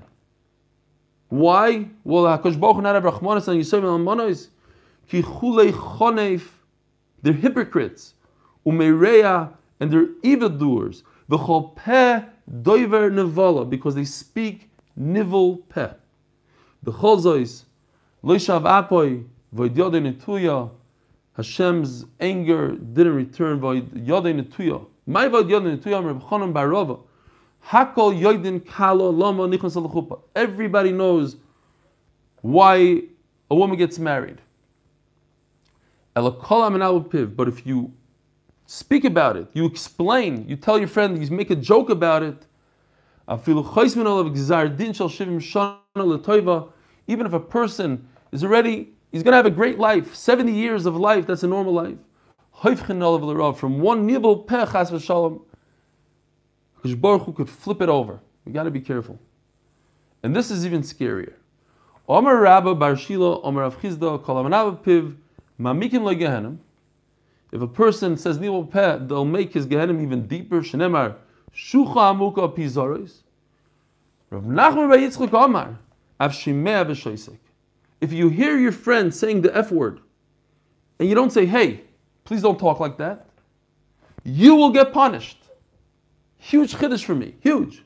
[1.29, 1.87] Why?
[2.03, 4.49] Well, Hakadosh Baruch not have Rachmanis and Yisoimim Almanos.
[5.09, 6.49] Ki Chulei Choneif.
[7.23, 8.13] They're hypocrites.
[8.67, 11.03] Umereya and they're evildoers.
[11.29, 15.93] V'chol Peh Doiver Nevala because they speak nivel peh.
[16.83, 17.63] The chozois,
[18.23, 19.23] loishav apoy,
[19.55, 20.69] voidyode netuya,
[21.35, 24.85] Hashem's anger didn't return, voidyode netuya.
[25.05, 26.99] My voidyode netuya, Reb Chanan Barova.
[27.67, 29.11] Hakol yoidin kalo.
[30.35, 31.35] Everybody knows
[32.41, 33.03] why
[33.51, 34.39] a woman gets married.
[36.15, 37.93] But if you
[38.67, 42.45] speak about it, you explain, you tell your friend, you make a joke about it,
[47.07, 50.85] even if a person is already, he's going to have a great life, 70 years
[50.85, 51.97] of life, that's a normal life.
[52.61, 55.41] From one nibble v'shalom,
[56.83, 58.19] Baruch could flip it over.
[58.45, 59.19] We got to be careful.
[60.23, 61.33] And this is even scarier.
[62.07, 64.43] Omer Rabba Bar Shilo, Omer Rav Chisda, Kol
[64.77, 65.15] Piv,
[65.59, 66.59] Mamikim Le Gehenim.
[67.51, 70.61] If a person says nibble peh, they'll make his Gehenim even deeper.
[70.61, 71.15] Shenemar,
[71.55, 73.21] Shucha amuka pizaris.
[74.29, 75.79] Rav Nachman Bar Yitzchak Amar.
[78.01, 80.01] If you hear your friend saying the F word,
[80.99, 81.81] and you don't say, hey,
[82.25, 83.27] please don't talk like that,
[84.23, 85.37] you will get punished.
[86.37, 87.35] Huge chiddush for me.
[87.41, 87.83] Huge.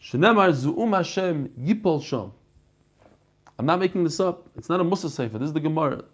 [0.00, 2.30] Shenemar zu'um Hashem yipol shom.
[3.58, 4.48] I'm not making this up.
[4.56, 5.38] It's not a Musa Sefer.
[5.38, 6.04] This is the Gemara.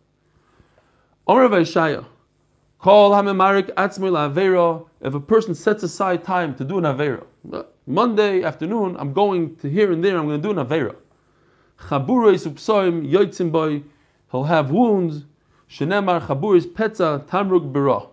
[1.27, 4.87] Call hamimarik atzmir la'avera.
[5.01, 7.25] If a person sets aside time to do an avera,
[7.87, 10.19] Monday afternoon, I'm going to here and there.
[10.19, 10.97] I'm going to do an avera.
[11.79, 13.83] Chaburis upsoim yoitzim boy.
[14.31, 15.25] He'll have wounds.
[15.69, 18.09] Shenemar chaburis petza tamruk bira.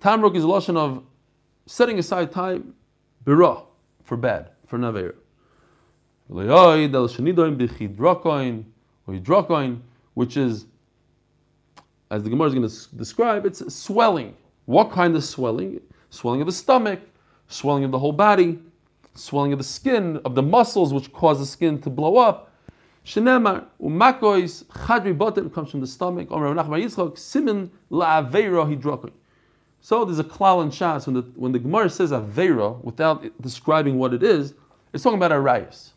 [0.00, 1.02] Tamruk is a lotion of
[1.66, 2.74] setting aside time
[3.24, 3.64] bira
[4.04, 5.14] for bad for an avera.
[10.14, 10.66] Which is
[12.12, 14.36] as the Gemara is going to describe, it's swelling.
[14.66, 15.80] What kind of swelling?
[16.10, 17.00] Swelling of the stomach,
[17.48, 18.58] swelling of the whole body,
[19.14, 22.52] swelling of the skin, of the muscles, which cause the skin to blow up.
[23.06, 26.28] Shenemar umakois chadri botem comes from the stomach.
[27.16, 27.70] Simin.
[29.80, 33.98] So there's a klal and shas when the when the Gemara says aveira without describing
[33.98, 34.52] what it is,
[34.92, 35.91] it's talking about arayas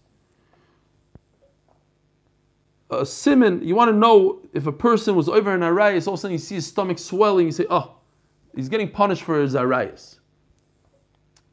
[2.89, 6.19] a simon, you want to know if a person was over an arayas, all of
[6.19, 7.95] a sudden you see his stomach swelling, you say, oh,
[8.55, 10.19] he's getting punished for his arayas.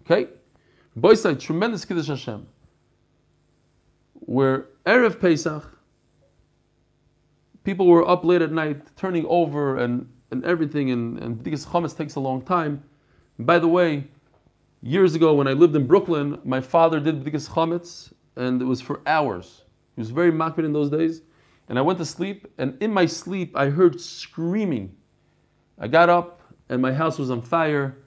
[0.02, 0.30] Okay?
[0.94, 2.46] Boy said, tremendous Kiddush Hashem.
[4.14, 5.78] where Erev Pesach,
[7.64, 11.96] people were up late at night turning over and, and everything, and, and because Chametz
[11.96, 12.82] takes a long time.
[13.38, 14.04] by the way,
[14.82, 18.80] years ago when I lived in Brooklyn, my father did B'dikas Chametz, and it was
[18.80, 19.61] for hours.
[19.94, 21.22] He was very makbid in those days.
[21.68, 24.94] And I went to sleep, and in my sleep, I heard screaming.
[25.78, 27.98] I got up, and my house was on fire,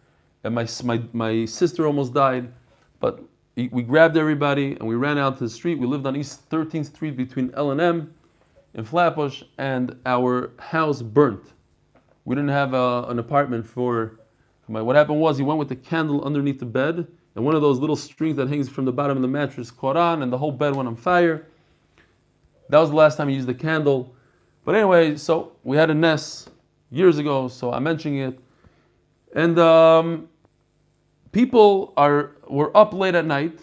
[0.44, 2.52] and my, my, my sister almost died.
[3.00, 3.24] But
[3.56, 5.80] we grabbed everybody, and we ran out to the street.
[5.80, 8.14] We lived on East 13th Street between L and M
[8.74, 11.54] in Flatbush, and our house burnt.
[12.26, 14.20] We didn't have a, an apartment for
[14.68, 14.82] my.
[14.82, 17.80] What happened was he went with the candle underneath the bed, and one of those
[17.80, 20.52] little strings that hangs from the bottom of the mattress caught on, and the whole
[20.52, 21.48] bed went on fire.
[22.70, 24.16] That was the last time he used the candle.
[24.64, 26.50] But anyway, so we had a nest
[26.90, 28.40] years ago, so I'm mentioning it.
[29.36, 30.30] And um,
[31.32, 33.60] people are were up late at night,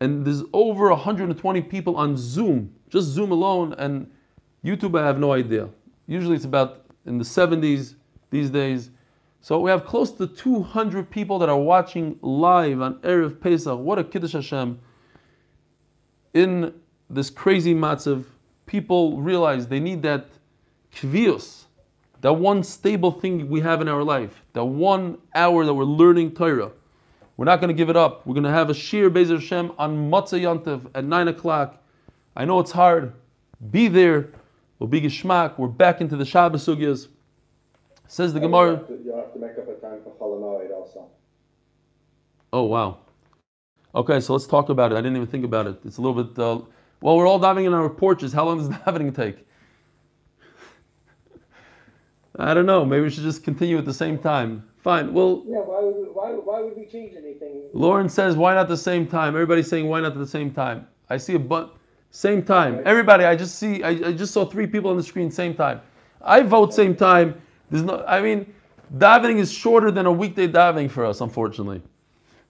[0.00, 4.10] and there's over 120 people on Zoom, just Zoom alone, and
[4.64, 5.68] YouTube, I have no idea.
[6.06, 7.94] Usually it's about in the 70s
[8.30, 8.90] these days.
[9.40, 13.78] So we have close to 200 people that are watching live on Erev Pesach.
[13.78, 14.78] What a Kiddush Hashem.
[16.32, 16.72] In
[17.10, 18.24] this crazy matzav,
[18.66, 20.26] people realize they need that
[20.94, 21.64] kvius,
[22.20, 26.32] that one stable thing we have in our life, that one hour that we're learning
[26.32, 26.70] Torah.
[27.36, 28.26] We're not going to give it up.
[28.26, 31.82] We're going to have a shir Bezer Hashem on Matzah Yantiv at 9 o'clock.
[32.36, 33.12] I know it's hard.
[33.70, 34.30] Be there.
[34.78, 35.58] We'll be Geshmak.
[35.58, 37.08] We're back into the Shabbos Sugyas.
[38.06, 38.84] Says the Gemara.
[39.04, 40.12] You'll have to make up a time for
[40.74, 41.08] also.
[42.52, 42.98] Oh, wow.
[43.94, 44.96] Okay, so let's talk about it.
[44.96, 45.76] I didn't even think about it.
[45.84, 46.38] It's a little bit.
[46.38, 46.60] Uh,
[47.00, 48.32] well, we're all diving in our porches.
[48.32, 49.46] How long does the davening take?
[52.38, 52.84] I don't know.
[52.84, 54.68] Maybe we should just continue at the same time.
[54.78, 55.12] Fine.
[55.14, 55.44] Well.
[55.46, 55.58] Yeah.
[55.58, 57.62] Why would we, why, why would we change anything?
[57.72, 60.86] Lauren says, "Why not the same time?" Everybody's saying, "Why not at the same time?"
[61.08, 61.76] I see a but
[62.10, 62.82] same time.
[62.84, 63.82] Everybody, I just see.
[63.82, 65.80] I, I just saw three people on the screen same time.
[66.20, 67.40] I vote same time.
[67.70, 68.04] There's no.
[68.06, 68.52] I mean,
[68.96, 71.82] davening is shorter than a weekday davening for us, unfortunately.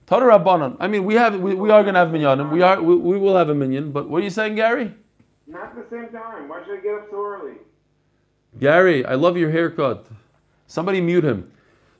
[0.07, 0.77] Tara Rabbanon.
[0.81, 2.51] I mean, we have we, we are going to have minyanim.
[2.51, 3.90] We are we, we will have a minyan.
[3.90, 4.93] But what are you saying, Gary?
[5.47, 6.49] Not at the same time.
[6.49, 7.55] Why should I get up so early?
[8.61, 10.07] Gary, I love your haircut.
[10.67, 11.51] Somebody mute him.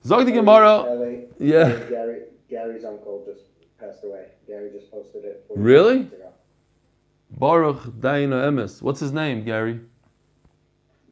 [0.05, 0.83] Zog the Gemara.
[0.83, 1.69] LA, Yeah.
[1.89, 3.43] Gary, Gary's uncle just
[3.81, 4.27] passed away.
[4.47, 5.45] Gary just posted it.
[5.49, 6.11] 40 Really?
[7.39, 8.81] Baruch Dayan Emes.
[8.83, 9.81] What's his name, Gary?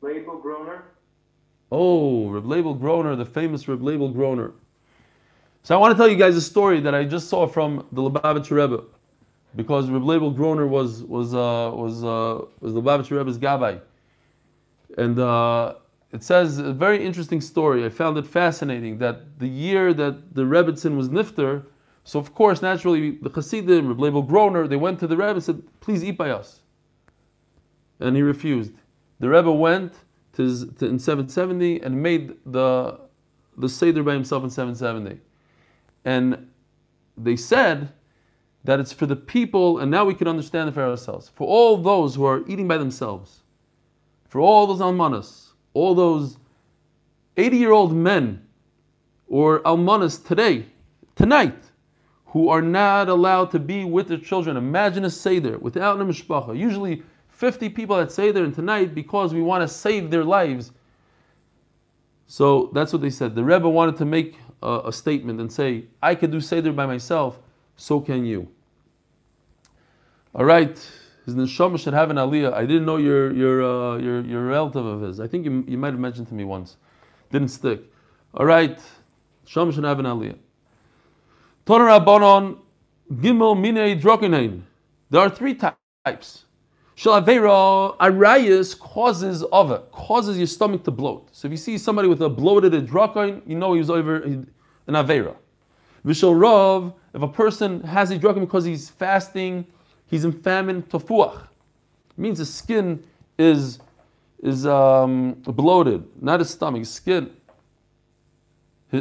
[0.03, 0.85] Leibel Groner.
[1.71, 4.53] Oh, Reb Leibel Groner, the famous Reb Leibel Groner.
[5.65, 8.03] So I want to tell you guys a story that I just saw from the
[8.03, 8.83] Lubavitcher Rebbe,
[9.55, 13.81] because Reb Leibel Groner was was uh, was uh, was the Lubavitcher Rebbe's gabbai,
[14.99, 15.75] and uh,
[16.11, 17.85] it says a very interesting story.
[17.85, 21.65] I found it fascinating that the year that the Rebbetzin was nifter,
[22.03, 25.45] so of course naturally the Hasidim, Reb Leibel Groner, they went to the Rebbe and
[25.45, 26.63] said, "Please eat by us,"
[28.01, 28.73] and he refused.
[29.21, 29.93] The Rebbe went
[30.33, 32.99] to, to in 770 and made the
[33.57, 35.21] the seder by himself in 770
[36.05, 36.49] and
[37.17, 37.93] they said
[38.65, 41.29] that it's for the people, and now we can understand it for ourselves.
[41.35, 43.43] For all those who are eating by themselves,
[44.29, 46.39] for all those almanas, all those
[47.37, 48.47] 80 year old men
[49.27, 50.67] or almanas today,
[51.17, 51.71] tonight,
[52.27, 54.57] who are not allowed to be with their children.
[54.57, 56.57] Imagine a Seder without a mishpacha.
[56.57, 60.73] Usually 50 people at Seder, and tonight, because we want to save their lives,
[62.27, 63.35] so that's what they said.
[63.35, 66.87] The Rebbe wanted to make a, a statement and say, I could do Seder by
[66.87, 67.39] myself,
[67.77, 68.49] so can you.
[70.35, 70.77] All right,
[71.27, 72.53] his neshama should have an aliyah.
[72.53, 75.21] I didn't know you're, you're, uh, you're, you're relative of his.
[75.21, 76.77] I think you, you might have mentioned to me once.
[77.31, 77.83] Didn't stick.
[78.35, 78.79] All right,
[79.47, 80.39] neshama should have an aliyah.
[81.67, 82.59] Torah Rabbanon
[83.13, 84.63] Gimel Minei Drokinein.
[85.11, 86.45] There are three types.
[86.97, 91.29] Shalavera arayas causes it, causes your stomach to bloat.
[91.33, 94.47] So if you see somebody with a bloated drakoin, you know he was over an
[94.89, 95.37] avera.
[96.05, 99.67] Vishal Rav, if a person has a drakoin because he's fasting,
[100.07, 101.45] he's in famine, tofuach.
[101.45, 103.03] It means his skin
[103.39, 103.79] is
[104.43, 107.31] is um, bloated, not his stomach, his skin.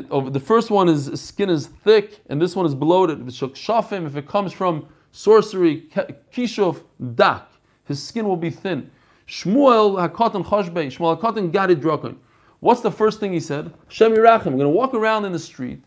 [0.10, 3.28] Over- the first one is his skin is thick, and this one is bloated.
[3.28, 5.89] If it comes from sorcery,
[6.32, 6.84] kishuf,
[7.16, 7.51] dak,
[7.92, 8.89] his skin will be thin.
[9.28, 12.18] Shmuel hakatan chashbei, Shmuel hakatan got it drakon.
[12.60, 13.74] What's the first thing he said?
[13.88, 14.48] Shem Yirachem.
[14.48, 15.84] I'm going to walk around in the street,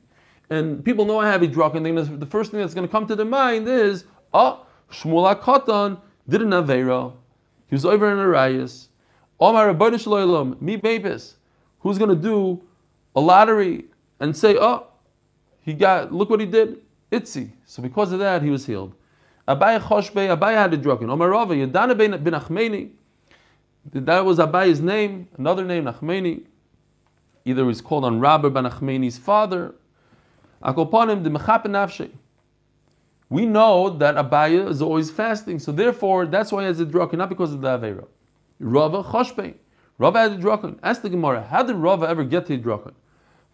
[0.51, 1.47] and people know I have a.
[1.47, 6.01] They're The first thing that's going to come to their mind is, oh, Shmuel hakatan
[6.29, 7.13] did an avera.
[7.69, 8.89] He was over in Arias.
[9.41, 11.37] Omar Rabbeinu Shalom, me babes.
[11.81, 12.63] Who's going to do
[13.15, 13.85] a lottery
[14.21, 14.87] and say, oh,
[15.61, 16.81] he got, look what he did,
[17.11, 17.51] Itzi.
[17.67, 18.95] So because of that, he was healed.
[19.47, 21.11] Abai Choshbe, Abai had a drucken.
[21.11, 22.91] Omar Rava, Yadana ben Achmeni.
[23.93, 26.45] That was Abai's name, another name, Nachmeni.
[27.45, 29.75] Either he's called on Rabbi ben Achmeni's father.
[30.63, 32.11] Akopanim de Mechapen
[33.29, 37.19] We know that Abaya is always fasting, so therefore that's why he has a drucken,
[37.19, 38.07] not because of the Avera.
[38.59, 39.55] Rava Choshbe.
[39.99, 40.79] Rava had a drucken.
[40.83, 42.95] Ask the Gemara, how did Rava ever get to a drucken?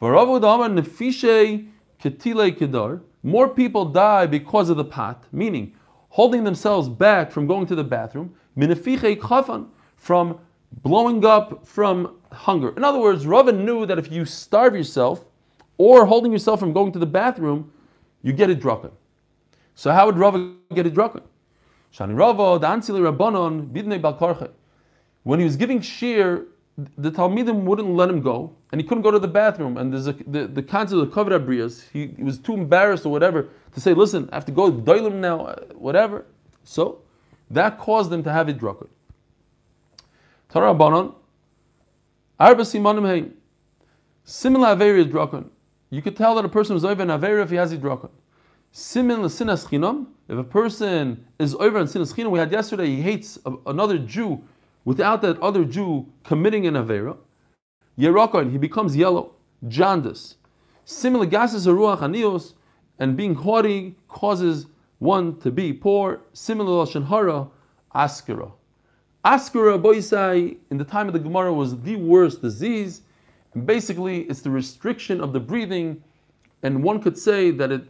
[0.00, 1.68] V'Rava Udamar Nefishe
[2.00, 3.02] Ketile Kedar.
[3.24, 5.74] More people die because of the pot, meaning
[6.10, 8.34] holding themselves back from going to the bathroom.
[9.96, 10.38] From
[10.82, 12.70] blowing up from hunger.
[12.76, 15.24] In other words, Rava knew that if you starve yourself
[15.78, 17.72] or holding yourself from going to the bathroom,
[18.22, 18.90] you get a drucken.
[19.74, 21.22] So how would Rava get a drucken?
[21.92, 24.50] Shani Rava, the Ansili Rabbanon, Bidnei Balkarche.
[25.22, 26.46] When he was giving shear,
[26.96, 29.76] the Talmidim wouldn't let him go, and he couldn't go to the bathroom.
[29.76, 33.12] And there's a, the, the concept of covered abrias, he, he was too embarrassed or
[33.12, 36.26] whatever to say, listen, I have to go to Doilim now, uh, whatever.
[36.64, 37.02] So
[37.50, 38.88] that caused him to have a drucken.
[40.48, 41.14] Torah Rabbanon,
[42.38, 43.34] Arba Simonim Hein.
[44.24, 45.50] Similar Averi drucken.
[45.90, 48.10] You could tell that a person is over an Averi if he has a drucken.
[48.72, 50.06] Simin l'sinas chinam.
[50.28, 54.44] If a person is over in sinas chinam, we had yesterday, he hates another Jew
[54.90, 57.16] without that other Jew committing an avera.
[57.96, 59.36] Yerakon, he becomes yellow,
[59.68, 60.34] jaundice.
[60.84, 62.54] Similar gases l'gases ruach anios,
[62.98, 64.66] and being haughty causes
[64.98, 66.22] one to be poor.
[66.32, 67.46] Simin l'lashon hara,
[67.94, 68.50] askara.
[69.24, 73.02] Askara boisai in the time of the Gemara was the worst disease.
[73.54, 76.02] And basically, it's the restriction of the breathing,
[76.64, 77.84] and one could say that it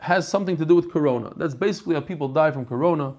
[0.00, 1.32] has something to do with corona.
[1.36, 3.14] That's basically how people die from corona.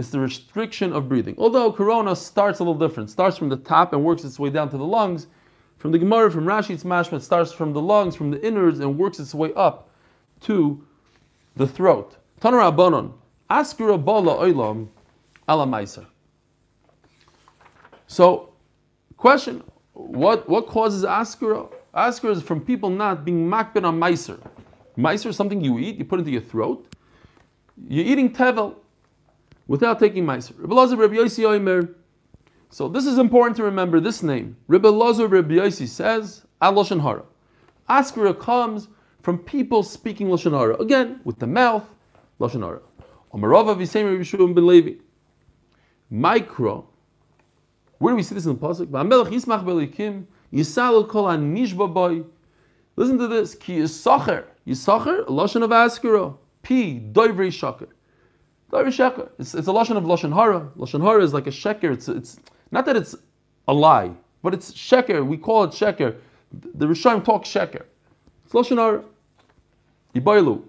[0.00, 1.34] It's the restriction of breathing.
[1.36, 4.70] Although corona starts a little different, starts from the top and works its way down
[4.70, 5.26] to the lungs.
[5.76, 8.80] From the Gemara, from Rashi, it's mashma, it starts from the lungs, from the innards,
[8.80, 9.90] and works its way up
[10.40, 10.82] to
[11.54, 12.16] the throat.
[12.40, 13.12] Tanar Abanon,
[13.50, 14.88] Askura Bala Oilam
[15.46, 16.06] Ala Meiser.
[18.06, 18.54] So,
[19.18, 21.70] question: What what causes askura?
[21.94, 24.40] Askura is from people not being makbid on meiser.
[24.96, 26.86] Meiser is something you eat, you put into your throat.
[27.86, 28.76] You're eating tevel
[29.70, 30.52] without taking meiser.
[30.58, 31.94] Rabbi Lazar Rabbi Yossi Oimer.
[32.70, 34.56] So this is important to remember this name.
[34.66, 37.22] Rabbi Lazar Rabbi Yossi says Al Lashon Hara.
[37.88, 38.88] Askara comes
[39.22, 40.74] from people speaking Lashon Hara.
[40.78, 41.84] Again, with the mouth,
[42.40, 42.80] Lashon Hara.
[43.32, 44.94] Omarava Visem Rabbi ben Levi.
[46.10, 46.88] Micro.
[47.98, 48.86] Where do we see this in the pasuk?
[48.86, 52.24] V'amelech Yismach belikim Yisal kol anishba boy.
[52.96, 53.54] Listen to this.
[53.54, 54.46] Ki Yisacher.
[54.66, 56.36] Yisacher, lashon of askara.
[56.62, 56.98] P.
[57.12, 57.86] Doivrei shaker.
[58.72, 60.70] It's, it's a lashon of lashon hara.
[60.76, 61.92] Lashon hara is like a sheker.
[61.92, 62.38] It's, it's
[62.70, 63.14] not that it's
[63.68, 64.12] a lie,
[64.42, 65.26] but it's sheker.
[65.26, 66.16] We call it sheker.
[66.52, 67.84] The Rishonim talk sheker.
[68.44, 69.04] It's lashon hara.
[70.14, 70.62] Ibaylu.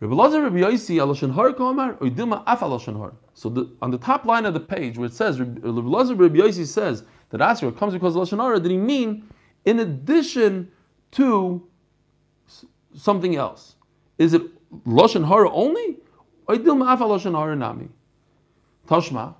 [0.00, 3.12] Rabbi Lazar Rabbi Yossi alashon hara kamar or Dilma af alashon hara.
[3.34, 6.14] So the, on the top line of the page where it says uh, Rabbi Lazar
[6.14, 9.28] Rabbi Yossi says that Asra comes because of lashon hara, did he mean
[9.64, 10.70] in addition
[11.12, 11.66] to
[12.94, 13.74] something else?
[14.18, 14.42] Is it
[14.86, 15.96] lashon hara only?
[16.48, 17.78] Hara?
[18.88, 19.34] Tashma.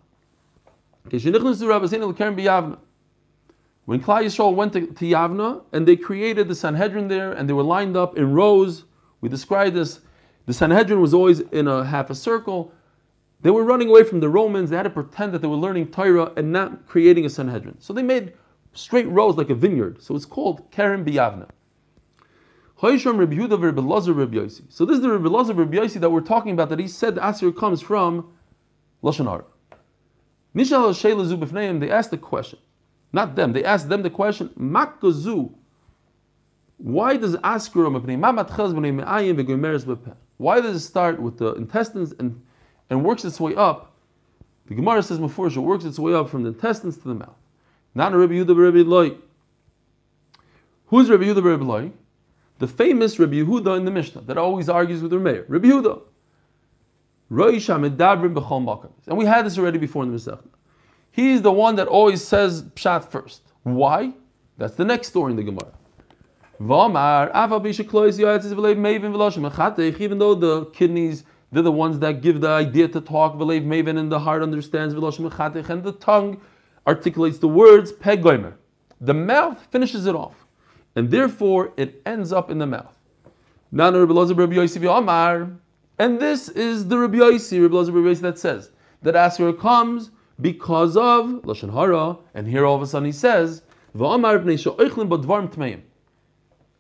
[3.87, 7.55] When Klal Yisrael went to, to Yavna and they created the Sanhedrin there and they
[7.55, 8.85] were lined up in rows,
[9.23, 10.01] we described this.
[10.45, 12.73] The Sanhedrin was always in a half a circle.
[13.41, 14.69] They were running away from the Romans.
[14.69, 17.81] They had to pretend that they were learning Torah and not creating a Sanhedrin.
[17.81, 18.35] So they made
[18.75, 20.03] straight rows like a vineyard.
[20.03, 21.49] So it's called Kerem B'Yavneh.
[22.81, 27.17] So this is the Rabbi Lazar Rabbi Yossi that we're talking about that he said
[27.17, 28.33] the Asir comes from
[29.03, 29.45] Lashon Hara.
[30.55, 32.61] Nishal Zubifneim, they asked the question.
[33.13, 35.53] Not them, they asked them the question, Makazu.
[36.77, 37.91] Why does Askura
[40.37, 42.41] Why does it start with the intestines and,
[42.91, 43.97] and works its way up?
[44.67, 47.35] The Gemara says before it works its way up from the intestines to the mouth.
[47.97, 49.17] Not Rabbi Yehuda Rabbi Loi.
[50.87, 51.93] Who's Rabbi Yehuda Rabbi Loi?
[52.59, 55.45] The famous Rabbi Yehuda in the Mishnah that always argues with the Meir.
[55.49, 56.03] Rabbi Yehuda.
[57.31, 60.49] And we had this already before in the Masechta.
[61.15, 63.43] is the one that always says pshat first.
[63.65, 64.15] Why?
[64.57, 65.73] That's the next story in the Gemara.
[66.61, 66.93] Even
[70.19, 74.19] though the kidneys, they're the ones that give the idea to talk, maven, and the
[74.19, 76.41] heart understands, and the tongue
[76.87, 77.93] articulates the words.
[79.01, 80.48] The mouth finishes it off.
[80.99, 82.99] And therefore, it ends up in the mouth.
[83.71, 83.79] And
[86.19, 88.73] this is the Rabbi Yossi, Rabbi Lazar Rabbi Yossi that says
[89.03, 93.63] that Asher comes because of Lashon Hara, and here all of a sudden he says,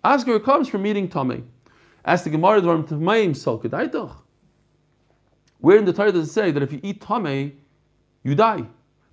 [0.02, 1.44] Asher comes from eating Tameh.
[2.04, 4.16] Ask the Gemara, Dvarm Tmeim Sol Kedaitoch.
[5.60, 7.52] Where in the Torah does it say that if you eat tamei,
[8.24, 8.64] you die?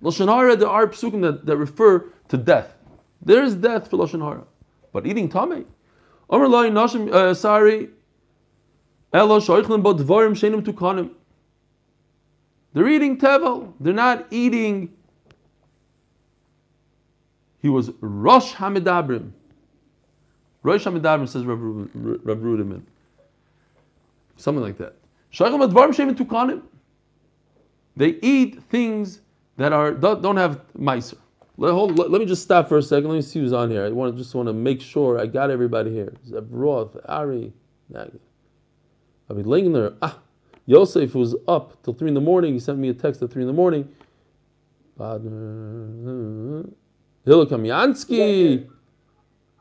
[0.02, 2.74] Lashon hara, there are psukim that, that refer to death.
[3.22, 4.42] There is death for lashon hara,
[4.96, 5.66] but eating tamei.
[6.30, 7.90] Omer sorry.
[9.12, 11.10] Uh, elo bo dvarim shenim.
[12.72, 13.74] They're eating tevel.
[13.78, 14.94] They're not eating.
[17.60, 19.32] He was Rosh Hamidabrim.
[20.62, 22.80] Rosh Hamidabrim says Rav Ru- Rudiman.
[24.38, 24.96] Something like that.
[25.30, 26.62] Shenim.
[27.98, 29.20] They eat things
[29.58, 31.18] that are don't, don't have meiser.
[31.58, 33.08] Let, hold, let, let me just stop for a second.
[33.08, 33.84] Let me see who's on here.
[33.84, 36.12] I want just want to make sure I got everybody here.
[36.26, 37.52] Zeb Roth, Ari,
[37.88, 38.18] Nag-
[39.30, 39.96] Avi Lingner.
[40.02, 40.18] Ah,
[40.66, 42.52] Yosef was up till three in the morning.
[42.52, 43.88] He sent me a text at three in the morning.
[44.98, 46.70] Hila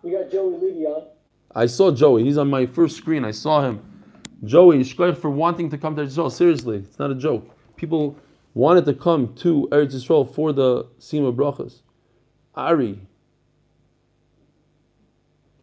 [0.04, 1.08] We got Joey Levy on.
[1.54, 2.24] I saw Joey.
[2.24, 3.24] He's on my first screen.
[3.24, 3.82] I saw him.
[4.43, 6.30] Joey, shkoyach for wanting to come to Israel.
[6.30, 7.50] Seriously, it's not a joke.
[7.78, 8.18] People
[8.54, 11.82] wanted to come to Eretz Yisrael for the Sima Brachas.
[12.56, 12.99] Ari.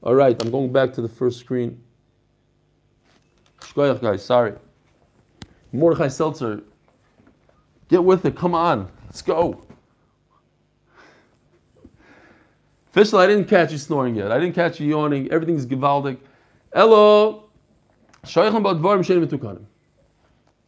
[0.03, 1.83] All right, I'm going back to the first screen.
[3.61, 4.55] Shkoyach, guys, sorry.
[5.73, 6.63] Mordechai Seltzer,
[7.89, 8.37] get with it.
[8.37, 9.65] Come on, let's go.
[12.95, 14.31] Fischl, I didn't catch you snoring yet.
[14.31, 15.29] I didn't catch you yawning.
[15.31, 15.49] Hello.
[18.23, 19.65] Bad dvarim shenim metukanim.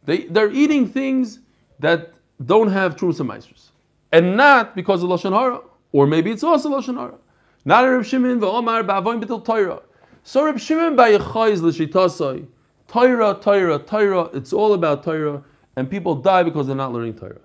[0.05, 1.39] They they're eating things
[1.79, 2.13] that
[2.43, 3.69] don't have trumas and meisters,
[4.11, 5.61] and not because of lashon hara,
[5.95, 7.15] or maybe it's also lashon hara.
[7.63, 9.81] Not a Reb Shimon v'Omar ba'avoim b'til Torah.
[10.23, 12.45] So Reb Shimon ba'yechayz l'shitasai.
[12.89, 14.29] Torah, Torah, Torah.
[14.33, 15.41] It's all about Torah,
[15.77, 17.39] and people die because they're not learning Torah.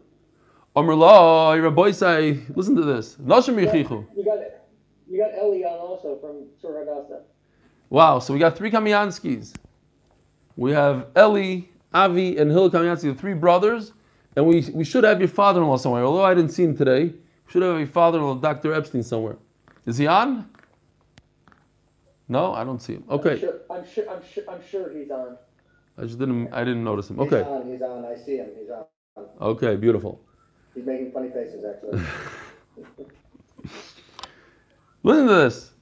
[0.75, 3.15] Amr la, Rabbi say, listen to this.
[3.19, 4.05] Nashim yichichu.
[4.17, 4.39] You got
[5.09, 6.85] you got Ellie on also from Sur
[7.89, 9.55] Wow, so we got three Kamianskis.
[10.57, 13.93] We have Eli, Avi, and Hil Kamiansky, the three brothers,
[14.35, 16.03] and we, we should have your father-in-law somewhere.
[16.03, 17.15] Although I didn't see him today,
[17.51, 18.73] should have a father-in-law, Dr.
[18.73, 19.37] Epstein, somewhere.
[19.87, 20.49] Is he on?
[22.29, 23.05] No, I don't see him.
[23.09, 23.55] I'm Okay, sure.
[23.71, 24.09] I'm sure.
[24.09, 24.45] I'm sure.
[24.49, 25.37] I'm sure he's on.
[25.99, 27.19] I just didn't I didn't notice him.
[27.19, 28.85] He's Okay, on, he's on, I see him, he's on.
[29.41, 30.21] okay, beautiful.
[30.75, 32.01] He's making funny faces, actually.
[35.03, 35.73] Listen to this.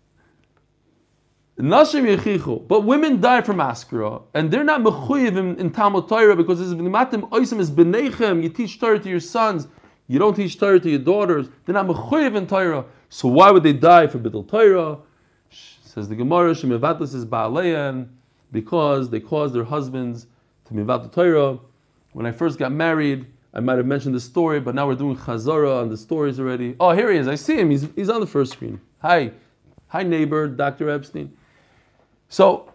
[1.58, 6.36] Nashim yechichu, but women die from askara, and they're not mechuyev in, in Talmud Torah
[6.36, 8.42] because this is v'nimatim oisim is benechem.
[8.42, 9.66] You teach Torah to your sons,
[10.08, 11.48] you don't teach Torah to your daughters.
[11.64, 14.98] They're not mechuyev in Torah, so why would they die for bidul Torah?
[15.50, 18.08] Says the Gemara, shemivatlis is baaleyan,
[18.50, 20.26] because they caused their husbands
[20.64, 21.58] to mivat Torah.
[22.12, 25.16] When I first got married, I might have mentioned the story, but now we're doing
[25.16, 26.74] chazara on the stories already.
[26.80, 27.28] Oh, here he is.
[27.28, 27.70] I see him.
[27.70, 28.80] He's, he's on the first screen.
[29.00, 29.32] Hi.
[29.88, 30.90] Hi, neighbor, Dr.
[30.90, 31.34] Epstein.
[32.28, 32.72] So,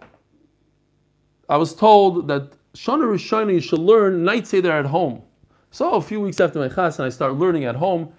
[1.48, 5.22] I was told that Shana Rishona you should learn night Seder at home.
[5.74, 8.14] So, a few weeks after my chas, and I start learning at home,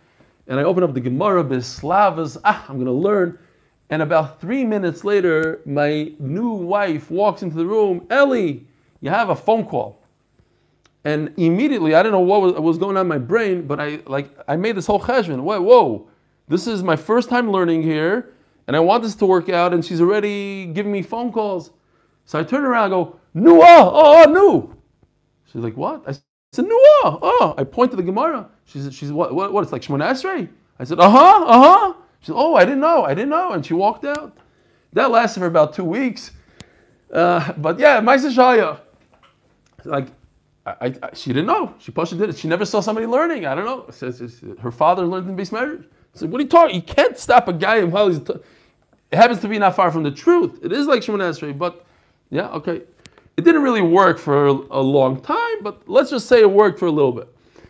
[0.48, 3.38] and I open up the Gemara, Bislavas, ah, I'm going to learn.
[3.90, 8.66] And about three minutes later, my new wife walks into the room, Ellie,
[9.00, 10.02] you have a phone call.
[11.04, 14.36] And immediately, I don't know what was, going on in my brain, but I like
[14.48, 15.40] I made this whole cheshbon.
[15.40, 16.08] Whoa, whoa,
[16.48, 18.34] this is my first time learning here,
[18.66, 19.72] and I want this to work out.
[19.72, 21.70] And she's already giving me phone calls.
[22.24, 24.76] So I turn around, and go, Nua, oh, oh, nu.
[25.52, 26.02] She's like, what?
[26.08, 26.14] I
[26.54, 27.54] said, Nua, oh.
[27.58, 28.48] I point to the Gemara.
[28.64, 29.34] She said, she's what?
[29.34, 29.52] What?
[29.52, 29.62] what?
[29.62, 30.48] It's like Shemona Esrei.
[30.78, 31.94] I said, uh huh, uh huh.
[32.20, 34.36] She said, oh, I didn't know, I didn't know, and she walked out.
[34.94, 36.30] That lasted for about two weeks.
[37.12, 38.80] Uh, but yeah, Maisa Shaya.
[39.84, 40.08] Like,
[40.64, 41.74] I, I, she didn't know.
[41.78, 42.38] She probably did it.
[42.38, 43.44] She never saw somebody learning.
[43.44, 43.84] I don't know.
[43.88, 45.84] It's- her father learned in beis medrash.
[45.84, 46.76] I said, what are you talking?
[46.76, 48.20] You can't stop a guy while he's.
[48.20, 48.34] T-.
[49.10, 50.60] It happens to be not far from the truth.
[50.62, 51.84] It is like Shimon Esrei, but
[52.30, 52.82] yeah, okay.
[53.36, 56.86] It didn't really work for a, long time, but let's just say it worked for
[56.86, 57.28] a little bit.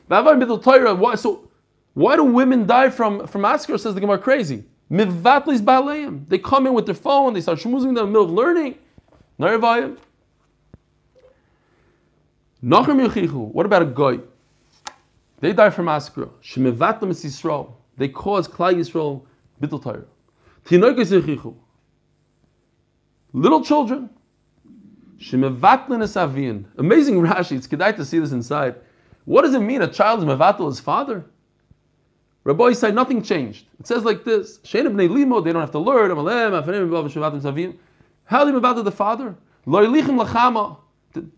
[0.08, 1.14] Why?
[1.14, 1.48] So,
[1.94, 3.78] why do women die from from Asker?
[3.78, 4.64] Says the Gemara crazy.
[4.90, 6.28] Mivatlis.
[6.28, 7.32] They come in with their phone.
[7.32, 8.76] They start schmoozing in the middle of learning.
[9.36, 9.54] What
[13.66, 14.20] about a goy?
[15.40, 16.30] They die from Askra.
[17.96, 19.22] They cause Klal Yisrael
[20.66, 21.54] Yechichu.
[23.32, 24.10] Little children.
[25.24, 26.66] Shemevatlin is.
[26.76, 27.52] Amazing Rashi.
[27.56, 28.74] It's kedai to see this inside.
[29.24, 31.24] What does it mean a child is mevatel his father?
[32.44, 33.66] Rabbi said nothing changed.
[33.80, 36.10] It says like this: Shein bnei limo, they don't have to learn.
[36.10, 36.60] How
[38.44, 39.34] do they mevatel the father?
[39.64, 40.76] Lo yilichem lachama.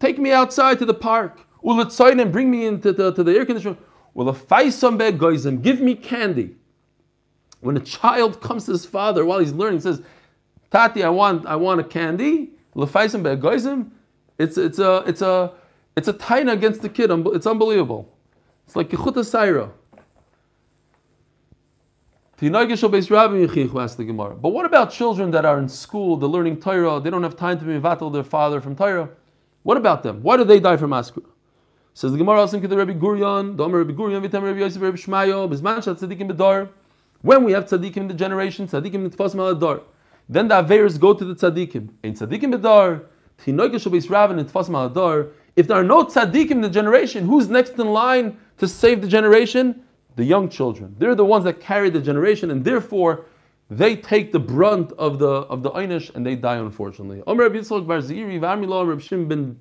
[0.00, 1.38] Take me outside to the park.
[1.62, 3.76] And bring me into the, to the air conditioner.
[4.14, 6.56] Well, if goizim, give me candy.
[7.60, 10.02] When a child comes to his father while he's learning, says,
[10.70, 13.90] "Tati, I want, I want a candy." Lefaisam be'egoizim.
[14.38, 15.52] It's it's a it's a
[15.96, 17.10] It's a taina against the kid.
[17.10, 18.06] It's unbelievable.
[18.66, 19.70] It's like Gechuta Saira.
[24.42, 27.58] But what about children that are in school, they're learning Torah, they don't have time
[27.58, 29.08] to be mevatel their father from Torah?
[29.62, 30.22] What about them?
[30.22, 31.24] Why do they die from Askra?
[31.94, 36.68] Says the Gemara Rabbi Gurion, Rabbi Gurion, Rabbi Yosef, Rabbi Shmayo, Bizman Shat Tzadikim Bedar.
[37.22, 39.80] When we have tzaddikim in the generation, tzaddikim nitfas maladar,
[40.28, 41.90] then the averes go to the tzaddikim.
[42.02, 43.04] In tzaddikim bedar,
[43.44, 45.30] tinoigesh beis ravin nitfas maladar.
[45.54, 49.08] If there are no tzaddikim in the generation, who's next in line to save the
[49.08, 49.82] generation?
[50.16, 50.96] The young children.
[50.98, 53.26] They're the ones that carry the generation, and therefore
[53.68, 57.22] they take the brunt of the of the einish and they die unfortunately.
[57.26, 59.58] Bar Ziri, Reb Shim ben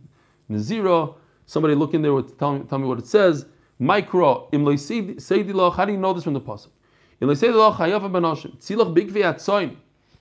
[0.50, 1.16] Nazira.
[1.48, 3.46] Somebody look in there with tell me, tell me what it says.
[3.82, 5.76] Mikra im seidilach.
[5.76, 6.70] How do you know this from the pasuk?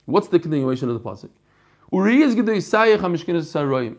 [0.05, 1.29] What's the continuation of the pasuk?
[1.91, 3.97] Urias gedoysayich hamishkenes saroyim.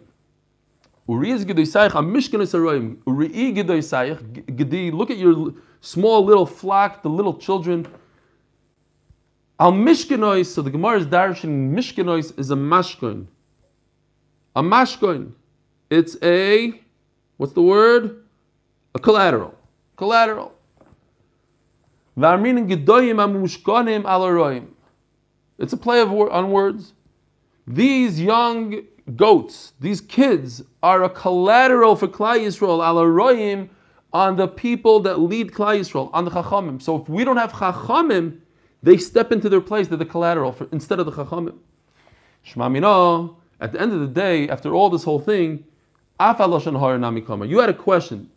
[1.09, 2.99] Urias gedoysayich hamishkenes saroyim.
[3.07, 4.91] Uri gedoysayich gedi.
[4.91, 7.87] Look at your small little flock, the little children.
[9.59, 10.47] Al mishkenois.
[10.47, 11.73] So the Gemara is darshan.
[11.73, 13.27] Mishkenois is a mashkoin.
[14.55, 15.33] A mashkoin.
[15.91, 16.81] It's a
[17.37, 18.25] what's the word?
[18.95, 19.55] A collateral.
[19.97, 20.53] Collateral.
[25.59, 26.93] It's a play of on words.
[27.67, 28.83] These young
[29.15, 33.69] goats, these kids, are a collateral for Klal Yisrael, alaroyim,
[34.13, 36.81] on the people that lead Klal Yisrael, on the Chachamim.
[36.81, 38.39] So if we don't have Chachamim,
[38.83, 41.57] they step into their place, they're the collateral for, instead of the Chachamim.
[42.43, 45.65] Shema Mino, at the end of the day, after all this whole thing,
[46.21, 46.27] You
[47.59, 48.31] had a question.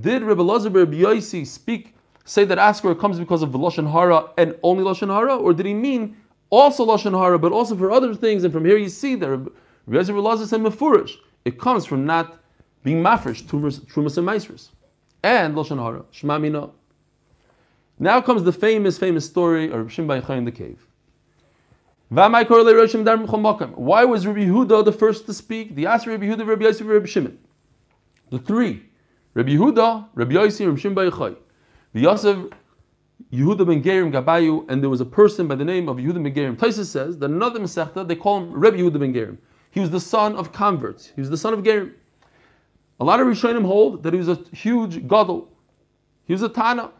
[0.00, 4.84] Did Rebbe Lazar Yosi speak say that Asker comes because of Lashon Hara and only
[4.84, 6.16] Lashon Hara, or did he mean
[6.50, 8.44] also Lashon Hara, but also for other things?
[8.44, 9.50] And from here you see that Rabbi
[9.88, 11.16] Elazar said Mefurish.
[11.44, 12.40] It comes from not
[12.82, 14.70] being mafresh, Trumas and Maisris.
[15.22, 16.70] And Lashon Hara, Shema Mina.
[17.98, 20.86] Now comes the famous, famous story of Shim Yochai in the cave.
[22.08, 22.44] Why
[24.04, 25.74] was Rabbi Yehuda the first to speak?
[25.74, 27.38] The Asr Rabbi Yehuda, Rabbi Yosef, Rabbi Shimon.
[28.30, 28.84] The three.
[29.34, 31.36] Rabbi Yehuda, Rabbi Yosef, Rabbi Shimon Yochai.
[31.94, 32.38] The Yosef,
[33.32, 36.32] Yehuda ben Gerim Gabayu, and there was a person by the name of Yehuda ben
[36.34, 36.56] Gerim.
[36.56, 39.38] Taisa says that another Masechta, they call him Rabbi Yehuda ben Gerim.
[39.70, 41.12] He was the son of converts.
[41.14, 41.92] He was the son of Gerim.
[42.98, 45.50] A lot of Rishonim hold that he was a huge gadol.
[46.24, 46.92] He was a Tana.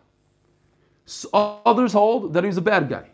[1.33, 3.09] Others hold that he was a bad guy.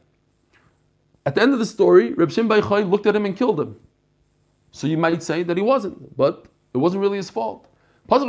[1.25, 3.77] At the end of the story, Reb Shimon looked at him and killed him.
[4.73, 7.69] So you might say that he wasn't, but it wasn't really his fault.
[8.09, 8.29] Look at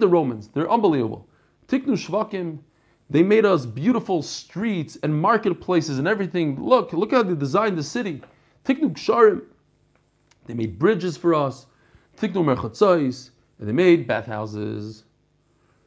[0.00, 1.28] the Romans; they're unbelievable.
[1.70, 2.58] Tiknu shvakim,
[3.08, 6.60] they made us beautiful streets and marketplaces and everything.
[6.60, 8.22] Look, look how they designed the city.
[8.64, 9.42] Tiknu ksharim,
[10.46, 11.66] they made bridges for us.
[12.16, 15.04] Tiknu merchatzos, and they made bathhouses.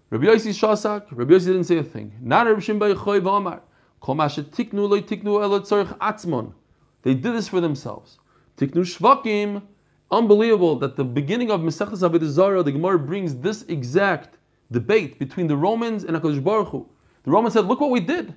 [0.09, 2.13] Rabbi Yossi Shasak, Rabbi Yossi didn't say a thing.
[2.21, 3.59] Not Rabbi Shimon Yochai v'Amar.
[4.01, 6.53] Tiknu Le Tiknu Atzmon.
[7.01, 8.19] They did this for themselves.
[8.57, 9.63] Tiknu shvakim,
[10.11, 14.37] unbelievable that the beginning of Mesechus Avodah Zarah, the Gemara brings this exact
[14.73, 16.87] debate between the Romans and Hakadosh Baruch Hu.
[17.23, 18.33] The Romans said, "Look what we did.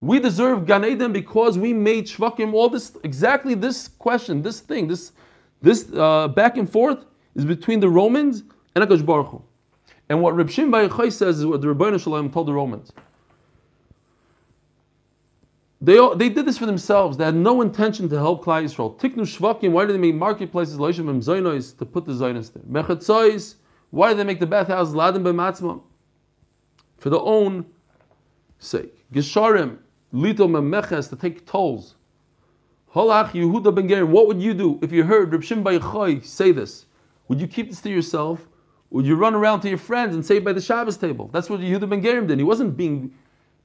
[0.00, 2.52] We deserve Gan Eden because we made shvakim.
[2.54, 5.12] All this, exactly this question, this thing, this,
[5.60, 7.04] this uh, back and forth
[7.34, 8.44] is between the Romans
[8.74, 9.42] and Hakadosh Baruch Hu.
[10.08, 12.92] And what Reb Shimon Yochai says is what the Rebbeinu Shalom told the Romans.
[15.80, 17.16] They, all, they did this for themselves.
[17.16, 18.98] They had no intention to help Klal Yisrael.
[18.98, 22.62] Tiknu Shvakim, why did they make marketplaces, to put the Zoinos there?
[22.64, 23.54] Mechatzois,
[23.90, 25.80] why did they make the bathhouse Ladim B'matzma?
[26.98, 27.66] For their own
[28.58, 28.94] sake.
[29.12, 29.78] Gesharim,
[30.12, 31.94] Lito Memeches, to take tolls.
[32.94, 36.52] Holach Yehuda Ben Gerim, what would you do if you heard Reb Shim Yochai say
[36.52, 36.86] this?
[37.28, 38.46] Would you keep this to yourself?
[38.90, 41.28] Would you run around to your friends and say it by the Shabbos table?
[41.32, 42.38] That's what Yehuda Ben Gerim did.
[42.38, 43.14] He wasn't being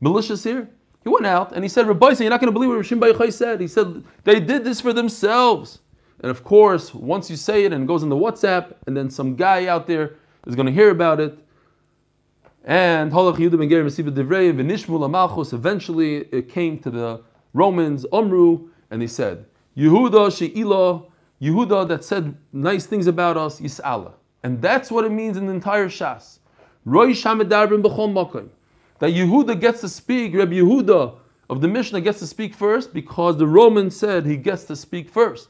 [0.01, 0.69] malicious here.
[1.03, 3.31] He went out and he said, Rabbi, you're not going to believe what Rishim Yochai
[3.31, 3.61] said.
[3.61, 5.79] He said, they did this for themselves.
[6.21, 9.09] And of course, once you say it and it goes in the WhatsApp, and then
[9.09, 10.15] some guy out there
[10.47, 11.37] is going to hear about it,
[12.65, 13.45] and eventually
[16.15, 17.21] it came to the
[17.53, 19.45] Romans, Omru, and they said,
[19.75, 21.05] Yehuda she'ilah,
[21.41, 24.13] Yehuda that said nice things about us, Yis'ala.
[24.43, 26.39] And that's what it means in the entire Shas.
[26.85, 28.49] Roy Shamedarbin b'chol makom
[28.99, 31.15] that Yehuda gets to speak, Rabbi Yehuda
[31.49, 35.09] of the Mishnah gets to speak first because the Roman said he gets to speak
[35.09, 35.49] first.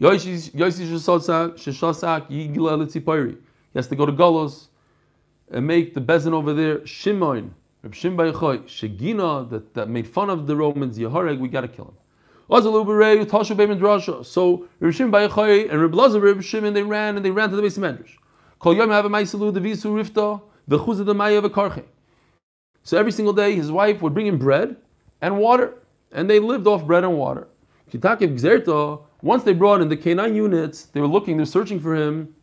[0.00, 0.70] He has to go
[4.06, 4.68] to Golos
[5.50, 6.86] and make the bezin over there.
[6.86, 11.68] Shimon, Reb Shimon Shegina, that, that made fun of the Romans, Yehareg, we got to
[11.68, 11.94] kill him.
[14.24, 15.30] So Reb Shimon
[15.68, 18.18] and Reb Lazar, Reb Shimon, they ran and they ran to the base of Medrash.
[18.60, 20.40] Kol Yom Have a Maisalu Devisu Rifta,
[20.70, 21.82] V'chuzah the Maya V'karche.
[22.84, 24.76] So every single day, his wife would bring him bread
[25.20, 25.74] and water,
[26.12, 27.48] and they lived off bread and water.
[27.90, 31.94] Kitakev Gzerta, once they brought in the K9 units, they were looking, they're searching for
[31.94, 32.34] him.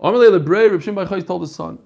[0.00, 1.78] Amalei Lebrei, Reb Shimon Bar told his son,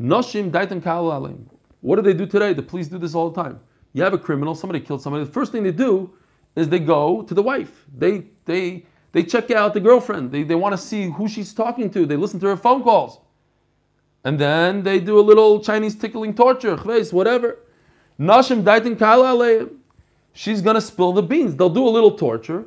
[0.00, 1.48] Nashim Daitan Kal Alim.
[1.80, 2.52] What do they do today?
[2.52, 3.60] The police do this all the time.
[3.92, 5.24] You have a criminal, somebody killed somebody.
[5.24, 6.12] The first thing they do
[6.56, 7.86] is they go to the wife.
[7.96, 10.32] They they they check out the girlfriend.
[10.32, 12.06] They, they want to see who she's talking to.
[12.06, 13.20] They listen to her phone calls.
[14.24, 17.58] And then they do a little Chinese tickling torture, whatever.
[18.18, 19.76] Nashim daitin kala aleim.
[20.32, 21.56] She's gonna spill the beans.
[21.56, 22.64] They'll do a little torture,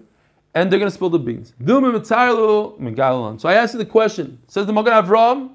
[0.55, 1.53] and they're gonna spill the beans.
[1.65, 4.39] So I asked you the question.
[4.47, 5.51] Says the Magen Avram,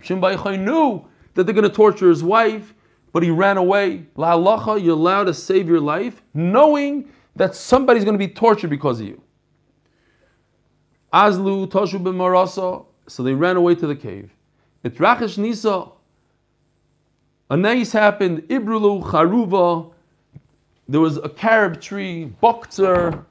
[0.00, 2.74] Shimon Bar knew that they're gonna torture his wife,
[3.12, 4.06] but he ran away.
[4.16, 9.00] La halacha, you're allowed to save your life, knowing that somebody's gonna be tortured because
[9.00, 9.20] of you.
[11.12, 12.86] Azlu toshu b'marasa.
[13.06, 14.32] So they ran away to the cave.
[14.82, 15.88] It rachesh nisa.
[17.50, 18.42] A nice happened.
[18.42, 19.92] Ibrulu charuva.
[20.88, 22.32] There was a carob tree.
[22.42, 23.24] Bokser.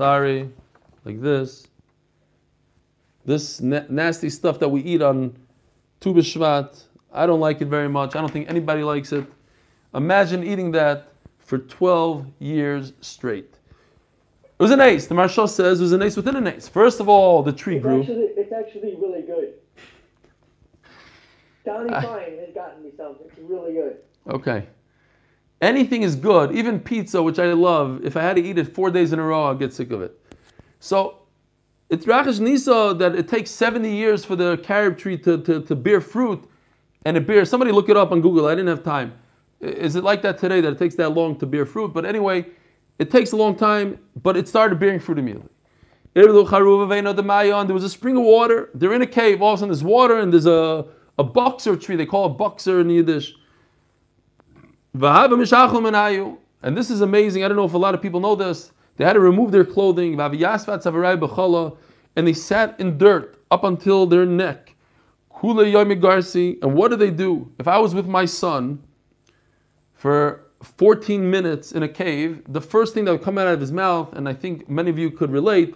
[0.00, 0.48] Sorry,
[1.04, 1.66] like this.
[3.26, 5.36] This na- nasty stuff that we eat on
[6.00, 6.84] Tu B'Shvat.
[7.12, 8.16] I don't like it very much.
[8.16, 9.26] I don't think anybody likes it.
[9.92, 13.58] Imagine eating that for 12 years straight.
[14.42, 15.06] It was an ace.
[15.06, 16.66] The Maharsha says it was an ace within an ace.
[16.66, 18.00] First of all, the tree It's grew.
[18.00, 19.52] actually, it's actually really good.
[21.66, 23.16] Donnie Fine has gotten me some.
[23.26, 23.98] It's really good.
[24.30, 24.66] Okay.
[25.60, 28.00] Anything is good, even pizza, which I love.
[28.04, 30.00] If I had to eat it four days in a row, I'll get sick of
[30.00, 30.18] it.
[30.78, 31.18] So
[31.90, 35.74] it's Rachesh Nisa that it takes 70 years for the carob tree to, to, to
[35.74, 36.42] bear fruit,
[37.04, 37.50] and it bears.
[37.50, 38.46] Somebody look it up on Google.
[38.46, 39.12] I didn't have time.
[39.60, 41.92] Is it like that today that it takes that long to bear fruit?
[41.92, 42.46] But anyway,
[42.98, 45.50] it takes a long time, but it started bearing fruit immediately.
[46.14, 48.70] There was a spring of water.
[48.74, 49.42] They're in a cave.
[49.42, 50.86] All of a sudden, there's water, and there's a,
[51.18, 51.96] a bokser tree.
[51.96, 53.34] They call it bokser in Yiddish.
[54.94, 57.44] And this is amazing.
[57.44, 58.72] I don't know if a lot of people know this.
[58.96, 60.20] They had to remove their clothing.
[60.20, 64.74] And they sat in dirt up until their neck.
[65.42, 67.50] And what do they do?
[67.58, 68.82] If I was with my son
[69.94, 73.72] for 14 minutes in a cave, the first thing that would come out of his
[73.72, 75.74] mouth, and I think many of you could relate,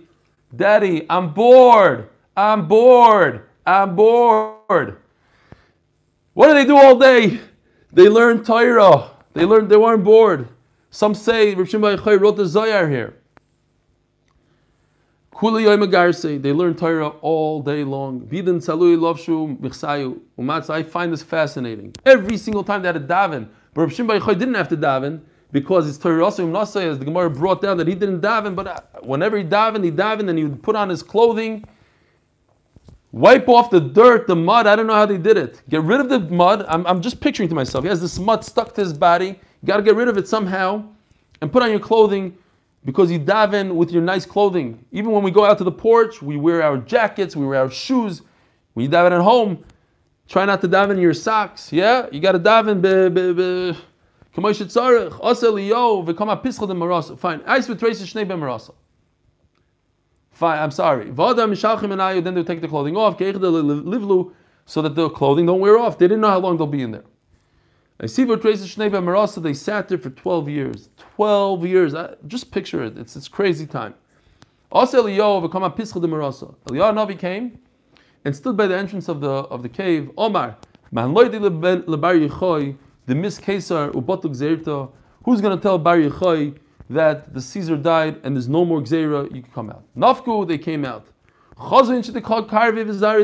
[0.55, 2.11] Daddy, I'm bored.
[2.37, 3.49] I'm bored.
[3.65, 4.99] I'm bored.
[6.35, 7.41] What do they do all day?
[7.95, 9.11] They learned Torah.
[9.35, 10.49] They learned they weren't bored.
[10.91, 13.15] Some say Rav Shimon wrote the Zohar here.
[15.41, 18.27] They learn Torah all day long.
[20.39, 20.71] Umatz.
[20.71, 21.93] I find this fascinating.
[22.05, 25.21] Every single time they had to daven, but Rav Shimon didn't have to daven
[25.53, 28.81] because it's Torah also as the Gemara brought down that he didn't daven, but uh,
[29.03, 31.65] whenever he davened, he davened and he would put on his clothing
[33.15, 34.67] wipe off the dirt, the mud.
[34.67, 35.63] I don't know how they did it.
[35.69, 36.65] Get rid of the mud.
[36.69, 37.85] I'm, I'm just picturing to myself.
[37.85, 39.27] He has this mud stuck to his body.
[39.29, 40.85] You got to get rid of it somehow
[41.41, 42.37] and put on your clothing
[42.85, 44.85] because you daven with your nice clothing.
[44.91, 47.71] Even when we go out to the porch, we wear our jackets, we wear our
[47.71, 48.23] shoes.
[48.73, 49.65] When you daven at home,
[50.29, 51.73] try not to daven in your socks.
[51.73, 52.83] Yeah, you got to daven.
[52.83, 53.79] Be, be, be.
[54.35, 54.59] Kamosh
[60.35, 61.11] Fine, I'm sorry.
[61.11, 63.17] Then they'll take the clothing off,
[64.67, 65.97] so that the clothing don't wear off.
[65.97, 67.05] They didn't know how long they'll be in there.
[68.01, 69.41] I see what traces shnei marasa.
[69.41, 70.89] They sat there for 12 years.
[70.97, 71.95] 12 years.
[71.95, 72.99] I, just picture it.
[72.99, 73.95] It's it's crazy time.
[74.73, 76.53] Also Eliyahu v'kama pischa de marasa.
[76.67, 77.61] Eliyahu Navi came
[78.25, 80.11] and stood by the entrance of the of the cave.
[80.19, 80.57] Omar,
[80.91, 82.77] man loydi lebar yichoy,
[83.07, 84.91] the mis Caesar ubotuk zerta.
[85.25, 86.59] Who's going to tell Bar Yochai
[86.91, 89.35] that the Caesar died and there's no more Gzera?
[89.35, 89.85] You can come out.
[89.97, 91.07] Nafku, they came out.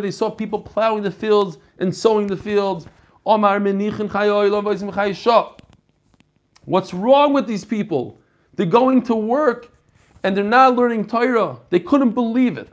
[0.02, 2.86] They saw people plowing the fields and sowing the fields.
[6.64, 8.20] What's wrong with these people?
[8.54, 9.72] They're going to work
[10.22, 11.58] and they're not learning Torah.
[11.70, 12.68] They couldn't believe it.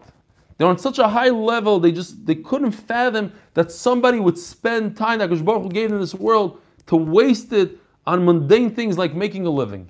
[0.58, 4.98] They're on such a high level, they just they couldn't fathom that somebody would spend
[4.98, 7.78] time that Baruch Hu gave them this world to waste it
[8.08, 9.90] on mundane things like making a living.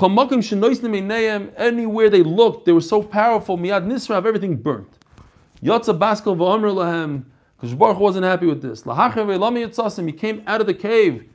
[0.00, 3.58] Anywhere they looked, they were so powerful.
[3.58, 4.88] Miyad Nisrav, everything burnt.
[5.62, 7.24] Yotza Baskel v'Omer lahem.
[7.60, 8.84] Kosh Baruch wasn't happy with this.
[8.84, 11.28] He came out of the cave.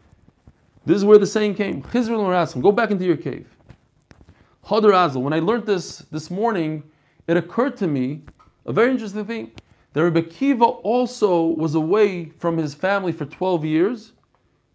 [0.86, 1.82] This is where the saying came.
[1.82, 3.48] Go back into your cave.
[4.66, 5.22] Hadar.
[5.22, 6.84] When I learned this this morning,
[7.28, 8.22] it occurred to me
[8.66, 9.52] a very interesting thing.
[9.92, 14.14] That Rebbe Kiva also was away from his family for 12 years,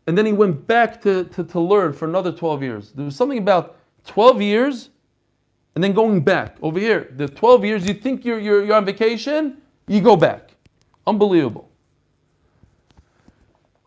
[0.06, 2.92] and then he went back to, to, to learn for another 12 years.
[2.92, 3.77] There was something about
[4.08, 4.90] 12 years
[5.74, 7.12] and then going back over here.
[7.16, 10.50] The 12 years, you think you're, you're, you're on vacation, you go back.
[11.06, 11.70] Unbelievable.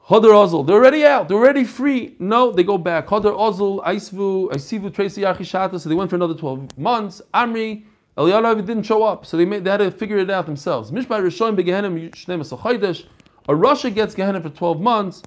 [0.07, 2.15] Hadar Ozl, they're already out, they're already free.
[2.19, 3.07] No, they go back.
[3.07, 7.22] Hadar Ozl, Aisvu, Aisivu, Tracy Yachishata, so they went for another 12 months.
[7.34, 7.84] Amri,
[8.17, 10.91] Eliyahu didn't show up, so they, made, they had to figure it out themselves.
[10.91, 13.05] Mishpah Rishon begehenim Shneim.
[13.47, 15.24] A Russia gets Gehenna for 12 months.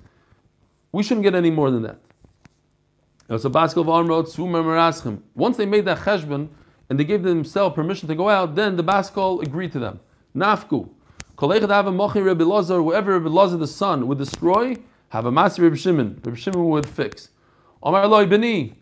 [0.93, 1.99] We shouldn't get any more than that.
[3.29, 5.21] So Baskel of Amrot, Meraschim.
[5.35, 6.49] Once they made that cheshbon
[6.91, 10.01] and they gave themselves permission to go out, then the Baskel agreed to them.
[10.37, 10.91] Nafku.
[11.39, 14.77] Whoever Rabbi Lazar the son would destroy,
[15.09, 16.21] have a master Rabbi Shimon.
[16.23, 17.31] Rabbi Shimon would fix.
[17.83, 18.75] Omar Eloi Beni.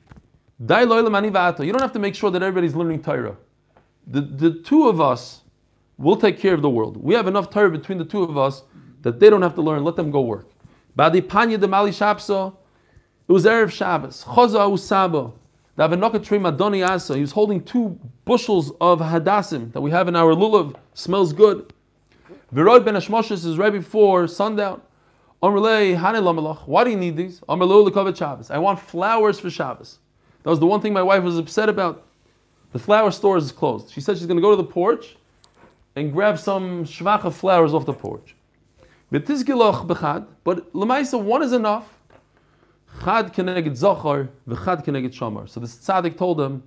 [0.59, 3.37] You don't have to make sure that everybody's learning Torah.
[4.07, 5.43] The, the two of us
[5.99, 6.97] will take care of the world.
[6.97, 8.63] We have enough Torah between the two of us
[9.03, 9.83] that they don't have to learn.
[9.83, 10.51] Let them go work.
[10.95, 12.57] Badi Panya de Mali Shapso.
[13.29, 14.25] It was Erev Shabbos.
[14.25, 15.33] Choza Usabo.
[15.75, 20.75] He was holding two bushels of hadassim that we have in our lulav.
[20.93, 21.73] Smells good.
[22.55, 24.83] Virod ben Ashmoshes is right before sundown.
[25.41, 27.43] Why do you need these?
[27.49, 29.99] I want flowers for Shabbos.
[30.43, 32.05] That was the one thing my wife was upset about.
[32.73, 33.91] The flower store is closed.
[33.93, 35.17] She said she's going to go to the porch
[35.97, 38.37] and grab some shvacha flowers off the porch.
[39.11, 39.25] But
[40.75, 41.99] lemaisa one is enough.
[43.03, 45.49] Chad keneged zachar, v'chad keneged shamar.
[45.49, 46.63] So the tzaddik told him,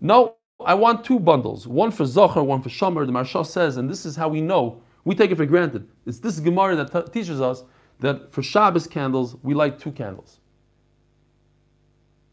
[0.00, 3.06] no, I want two bundles, one for zachar, one for shamar.
[3.06, 5.88] The Maharsha says, and this is how we know we take it for granted.
[6.06, 7.64] It's this Gemara that t- teaches us
[8.00, 10.38] that for Shabbos candles, we light two candles.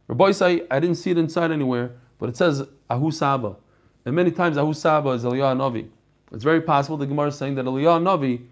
[0.07, 3.55] Rabbi say, I didn't see it inside anywhere, but it says Ahu Saba.
[4.05, 5.89] And many times Ahu Saba is Eliyahu Navi.
[6.31, 8.45] It's very possible the Gemara is saying that Eliyahu Navi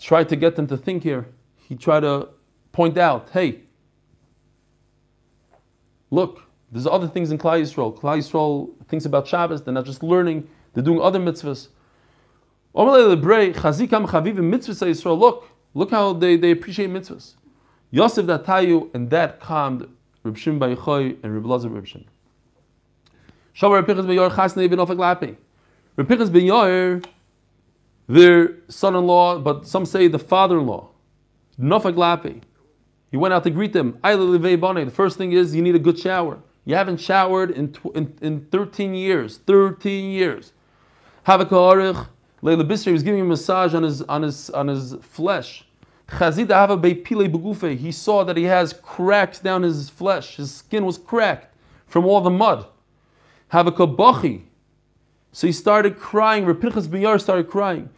[0.00, 1.26] tried to get them to think here.
[1.68, 2.28] He tried to
[2.72, 3.60] point out, hey,
[6.16, 6.42] look,
[6.72, 7.96] there's other things in Klal Yisrael.
[7.96, 11.68] Klal Yisrael thinks about Shabbos, they're not just learning, they're doing other mitzvahs.
[15.18, 17.34] Look, look how they, they appreciate mitzvahs.
[17.90, 19.88] Yosef Datayu, and that calmed
[20.24, 22.04] Reb Shim Bayichoy and Reb Lazar Reb Shim.
[23.54, 25.36] Shavar Reb Pichas Beyor Chasne Ibn Ofek Lapi.
[25.96, 27.02] Reb Pichas Beyor,
[28.08, 30.88] their son-in-law, but some say the father-in-law,
[31.60, 32.42] Nofek Lapi.
[33.16, 33.98] He went out to greet them.
[34.02, 36.38] The first thing is you need a good shower.
[36.66, 39.38] You haven't showered in, in, in 13 years.
[39.38, 40.52] 13 years.
[41.24, 45.64] Bisri was giving him a massage on his on his on his flesh.
[46.10, 50.36] He saw that he has cracks down his flesh.
[50.36, 51.56] His skin was cracked
[51.86, 52.66] from all the mud.
[55.32, 56.44] So he started crying.
[56.44, 57.88] Rapinchas Binyar started crying.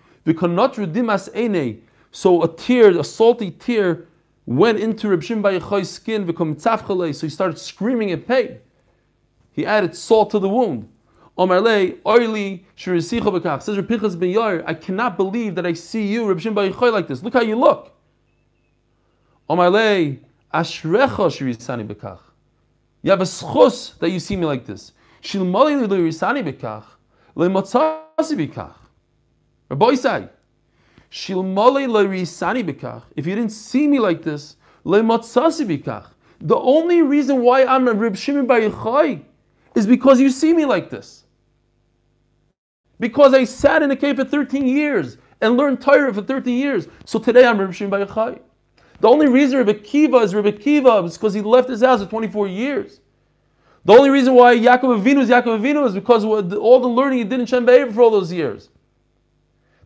[2.12, 4.06] So a tear, a salty tear,
[4.48, 6.24] went into Reb Shim Bayichai's skin.
[7.12, 8.60] So he started screaming in pain.
[9.52, 10.88] He added salt to the wound.
[11.36, 13.62] Omarle, Oili, Shirisicha Bekach.
[13.62, 17.06] Says Rapichas ben Yair, I cannot believe that I see you, Reb Shim Bayichoy, like
[17.06, 17.22] this.
[17.22, 17.92] Look how you look.
[19.50, 20.18] Omarle,
[20.54, 22.20] Ashrecha Shirisani Bekach.
[23.02, 24.92] You have a schus that you see me like this.
[25.22, 26.84] Shilmali Lirisani Bekach,
[27.36, 28.74] Lemotzasi Bekach.
[29.68, 30.37] Rabbi Isai, Shilmali Lirisani Bekach.
[31.10, 31.42] If you
[33.16, 39.22] didn't see me like this, The only reason why I'm a Reb Shimon Bayichoy
[39.74, 41.24] is because you see me like this.
[43.00, 46.88] Because I sat in a cave for 13 years and learned Torah for 13 years.
[47.04, 48.38] So today I'm Rabbi Shimon Bar
[49.00, 52.10] The only reason Rabbi Kiva is Rabbi Kiva is because he left his house at
[52.10, 53.00] 24 years.
[53.84, 57.18] The only reason why Yaakov Avinu is Yaakov Avinu is because of all the learning
[57.18, 58.68] he did in Shem for all those years.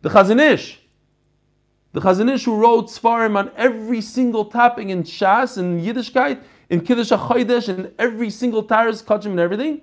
[0.01, 0.82] The Chazon Ish,
[1.93, 6.81] the Chazon Ish who wrote Svarim on every single topic in Shas and Yiddishkeit, in
[6.81, 9.81] Kiddush HaChodesh, and every single Taras, Kachim and everything,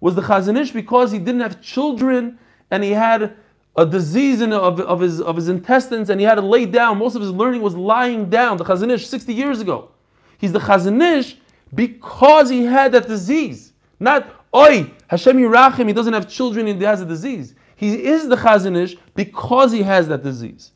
[0.00, 2.38] was the Chazon Ish because he didn't have children
[2.70, 3.36] and he had
[3.76, 6.96] a disease in, of, of, his, of his intestines and he had to lay down.
[6.96, 8.56] Most of his learning was lying down.
[8.56, 9.90] The Chazon Ish, 60 years ago.
[10.38, 11.36] He's the Chazon Ish
[11.74, 13.74] because he had that disease.
[13.98, 17.54] Not, oi, Hashem Yirachim, he doesn't have children and he has a disease.
[17.76, 20.72] He is the Chazon Ish because he has that disease.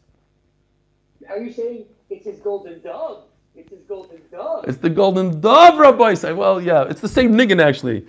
[1.28, 3.24] Are you saying it's his golden dove?
[3.54, 4.64] It's his golden dove.
[4.66, 6.32] It's the golden dove, Rabbi say.
[6.32, 8.06] Well, yeah, it's the same niggin actually.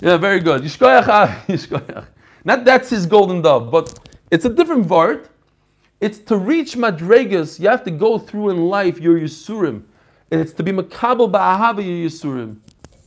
[0.00, 0.62] Yeah, very good.
[0.82, 2.06] Ah, Yishkoyach.
[2.44, 3.98] Not that's his golden dove, but
[4.30, 5.28] it's a different vart.
[6.00, 9.82] It's to reach madregas, you have to go through in life your Yisurim.
[10.30, 12.56] And it's to be makabel ba'ahava your Yisurim.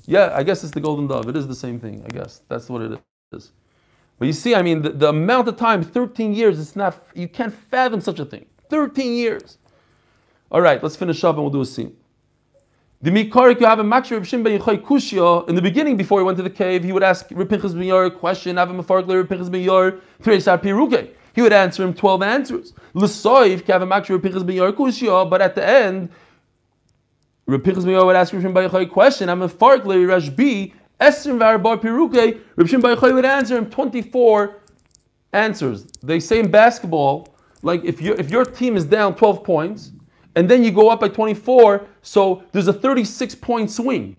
[0.05, 1.27] Yeah, I guess it's the golden dove.
[1.27, 2.41] It is the same thing, I guess.
[2.49, 2.99] That's what it
[3.33, 3.51] is.
[4.19, 7.27] But you see, I mean, the, the amount of time, 13 years, it's not, you
[7.27, 8.45] can't fathom such a thing.
[8.73, 9.59] 13 years.
[10.49, 11.95] All right, let's finish up and we'll do a scene.
[13.03, 15.47] The Mikarik, you have a Makshir Reb Shimon ben Yochai Kushya.
[15.47, 18.07] In the beginning, before he went to the cave, he would ask Reb ben Yair
[18.07, 21.11] a question, have a Mefark Reb ben Yair, Teresar Piruke.
[21.35, 22.73] He would answer him 12 answers.
[22.95, 26.09] L'soiv, you have a Makshir Reb ben Kushya, but at the end,
[27.45, 30.09] Reb Pinchas ben Yair would ask Reb ben Yochai a question, have a Mefark Reb
[30.09, 34.55] Rashbi, Esrim Varabar Piruke, Reb ben Yochai would answer him 24
[35.31, 35.85] answers.
[36.01, 37.32] They say in basketball,
[37.63, 39.91] like if your if your team is down 12 points
[40.35, 44.15] and then you go up by 24, so there's a 36 point swing,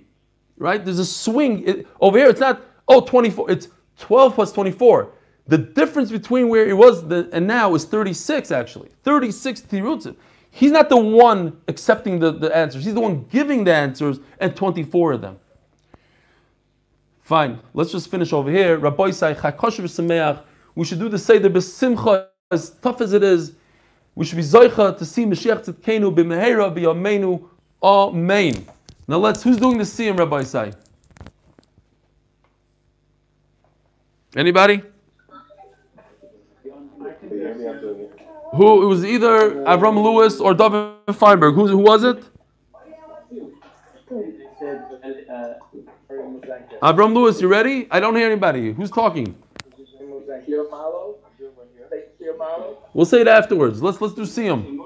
[0.59, 0.85] right?
[0.85, 2.29] There's a swing It- over here.
[2.29, 3.51] It's not oh 24.
[3.51, 3.69] It's
[3.99, 5.13] 12 plus 24.
[5.47, 8.89] The difference between where it was the, and now is 36 actually.
[9.05, 10.17] 36 tirutzim.
[10.51, 12.85] He's not the one accepting the, the answers.
[12.85, 15.39] He's the one giving the answers and 24 of them.
[17.21, 17.59] Fine.
[17.75, 18.79] Let's just finish over here.
[18.79, 19.13] Rabbi We
[20.85, 23.53] should do the Seder b'Simcha, as tough as it is.
[24.15, 27.49] We should be Zoicha to see Mashiach Tzidkenu b'Mehera b'Yameinu.
[27.83, 28.67] Amen.
[29.09, 30.75] Now let's, who's doing the Siyum, Rabbi Isai?
[34.37, 34.83] Anybody?
[38.53, 41.55] Who, it was either Avram Lewis or David Feinberg.
[41.55, 42.23] Who, who was it?
[46.83, 47.89] Avram Lewis, you ready?
[47.91, 48.73] I don't hear anybody.
[48.73, 49.35] Who's talking?
[52.95, 53.83] We'll say it afterwards.
[53.83, 54.25] Let's let's do.
[54.25, 54.81] Third.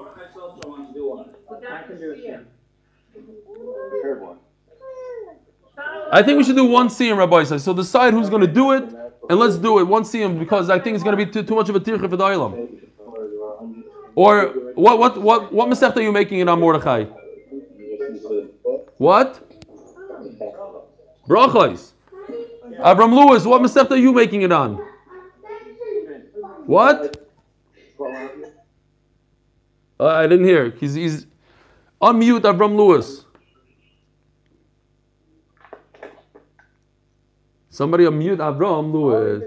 [6.11, 7.59] I think we should do one Siyum, Rabbi Isai.
[7.59, 8.83] So decide who's going to do it,
[9.29, 11.55] and let's do it one Siyum because I think it's going to be too, too
[11.55, 12.25] much of a tircha for the.
[14.15, 17.05] Or what what what what Masechta are you making it on Mordechai?
[18.97, 19.39] What?
[21.27, 21.91] Brachos.
[22.79, 24.83] Avram Lewis, what Masechta are you making it on?
[26.65, 27.28] What?
[29.99, 30.71] Uh, I didn't hear.
[30.71, 31.27] He's, he's
[32.01, 33.25] unmute Avram Lewis.
[37.69, 39.43] Somebody unmute Avram Lewis.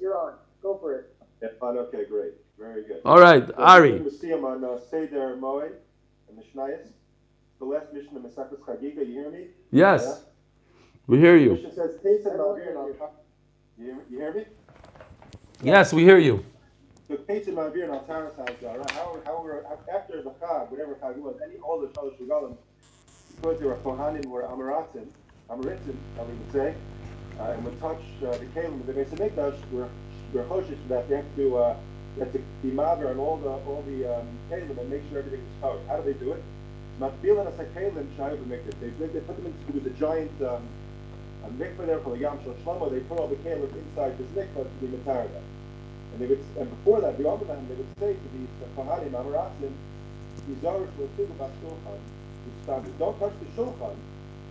[0.00, 0.34] You're on.
[0.62, 1.14] Go for it.
[1.42, 2.32] Yeah, fine, okay, great.
[2.58, 3.00] Very good.
[3.04, 4.00] All right, Ari.
[4.00, 5.72] We see him on uh, Seder Moed
[6.28, 6.88] and Mishnayos.
[7.58, 9.46] The last mission of Mesachus Chagiga, you hear me?
[9.70, 10.22] Yes,
[11.06, 11.50] we hear The you.
[11.54, 12.88] mission says, Taste and Mavir and Al-
[13.78, 14.44] You hear- You hear me?
[15.62, 16.44] Yes, we hear you.
[17.08, 19.62] The and Mavir and Al Taras Hazara, how, how we're,
[19.94, 22.56] after the Chag, whatever Chag was, any, all the Shalosh Regalim,
[23.36, 25.06] because they were Kohanim, were Amaratim,
[25.48, 26.74] Amaritim, I would say,
[27.38, 29.88] uh, and would touch uh, the Kalim of the Beis HaMikdash, we're,
[30.32, 31.76] we're Hoshish that they have to, uh,
[32.16, 35.20] they have to be Maver on all the, all the um, Kalim and make sure
[35.20, 35.86] everything is covered.
[35.86, 36.42] How do they do it?
[36.98, 38.80] Matbilan as a Kalim, Shai Mikdash.
[38.80, 40.66] They, they put them into, a giant, um,
[41.44, 44.26] a mikveh there for the Yam Shel Shlomo, they put all the Kalim inside this
[44.34, 45.40] mikveh to be Matarada.
[46.16, 49.68] And they would, and before that, the Omedah, they would say to these Kohanim, Amaratim,
[50.48, 52.98] Yizarish will think about Shulchan, which it.
[52.98, 53.96] Don't touch the Shulchan.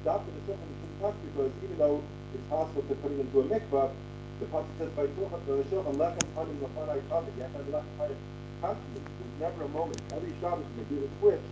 [0.05, 2.03] Stop the Shulchan you shouldn't because even though
[2.37, 3.89] it's possible to put it into a mikvah,
[4.37, 7.33] the pasuk says by Shulchan, the Shulchan, lechem panim lefanai kavit.
[7.41, 8.19] Have lechem panim
[8.61, 9.01] constantly.
[9.01, 9.97] There's never a moment.
[10.13, 11.47] Every Shabbos when they do the switch,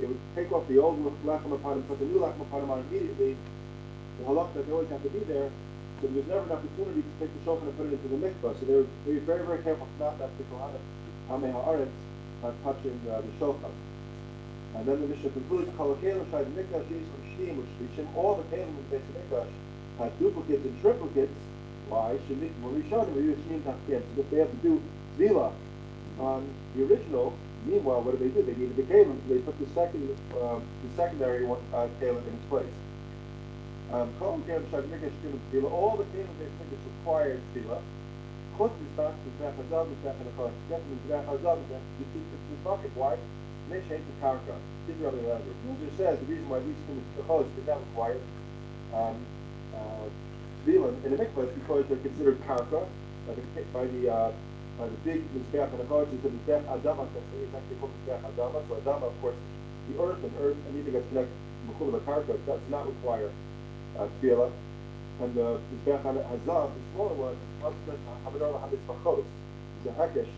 [0.00, 3.36] they would take off the old lechem panim, put the new lechem panim on immediately.
[4.18, 5.50] The halach that they always have to be there.
[6.02, 8.52] So there's never an opportunity to take the shulchan and put it into the mikvah.
[8.60, 10.84] So they were, they were very, very careful to not let the kohanim,
[11.30, 11.88] hamei haaretz,
[12.44, 13.72] uh, touching uh, the shulchan.
[14.76, 18.44] And then the Mishnah concludes, Kol HaKelim Shai Mikdash Yishim Shneim, which Rishim, all the
[18.54, 19.48] Kelim in the Mikdash
[19.98, 21.32] had duplicates and triplicates.
[21.88, 22.18] Why?
[22.28, 24.02] Shemit Morishonim, Riyush Shneim Tachkem.
[24.14, 24.82] So if they have to do
[25.16, 25.50] Zvila
[26.20, 27.32] on the original,
[27.64, 28.42] meanwhile, what do they do?
[28.44, 32.16] They needed the Kelim, so they put the second, um, the secondary one, uh, in
[32.16, 32.66] its place.
[33.92, 37.78] Um, HaKelim Shai Mikdash Shneim Zvila, all the Kelim in the Beis Mikdash required Zvila.
[38.58, 43.16] Chutz Mizbach, Mizbach Hazal, Mizbach Hanachar, Mizbach Mizbach Hazal, Mizbach Mizbach Mizbach Why?
[43.70, 44.54] They changed the karka.
[44.86, 45.42] Really matter.
[45.42, 48.20] It just says the reason why these things are did not require
[48.94, 49.18] um,
[49.74, 50.06] uh,
[50.62, 52.86] tefillin in the mikvah is because they're considered karka
[53.26, 53.42] by the
[53.74, 54.30] by the uh,
[54.78, 57.08] the big mizbeach and the kodesh is the mizbeach adama.
[57.10, 58.62] That's actually called mizbeach adama.
[58.68, 59.34] So adama, of course,
[59.90, 61.34] the earth and earth, anything that's connected
[61.66, 63.30] to the karka does not require
[63.98, 64.50] uh, tefillah.
[65.20, 69.24] And the mizbeach hazav, the smaller one, hamadar hamitzvachos,
[69.78, 70.28] It's a hekesh.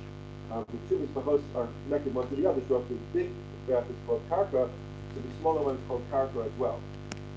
[0.53, 2.63] Um, the two mizbachos are connected one to the other.
[2.69, 3.31] So the big
[3.67, 4.71] mizbech is called karka,
[5.15, 6.81] so the smaller one is called karka as well.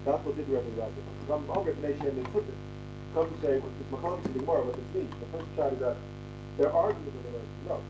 [0.05, 0.89] That's what did of that.
[1.27, 2.53] Some other nation and put it.
[3.13, 5.13] Some to say, well, it's machalik and more, what this means.
[5.19, 5.97] The first shot is that
[6.57, 7.81] there are in the way no.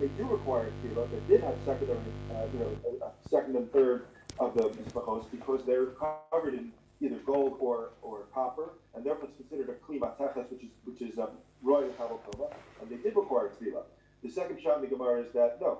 [0.00, 1.08] They do require tefillah.
[1.10, 1.98] They did have secondary,
[2.34, 4.06] uh, you know, a, second and third
[4.40, 5.92] of the mizbachos because they're
[6.30, 10.62] covered in either gold or, or copper, and therefore it's considered a kli mateches, which
[10.62, 11.30] is which is um,
[11.62, 13.82] royal kavod and they did require tefillah.
[14.22, 15.78] The second shot in the Gemara is that no,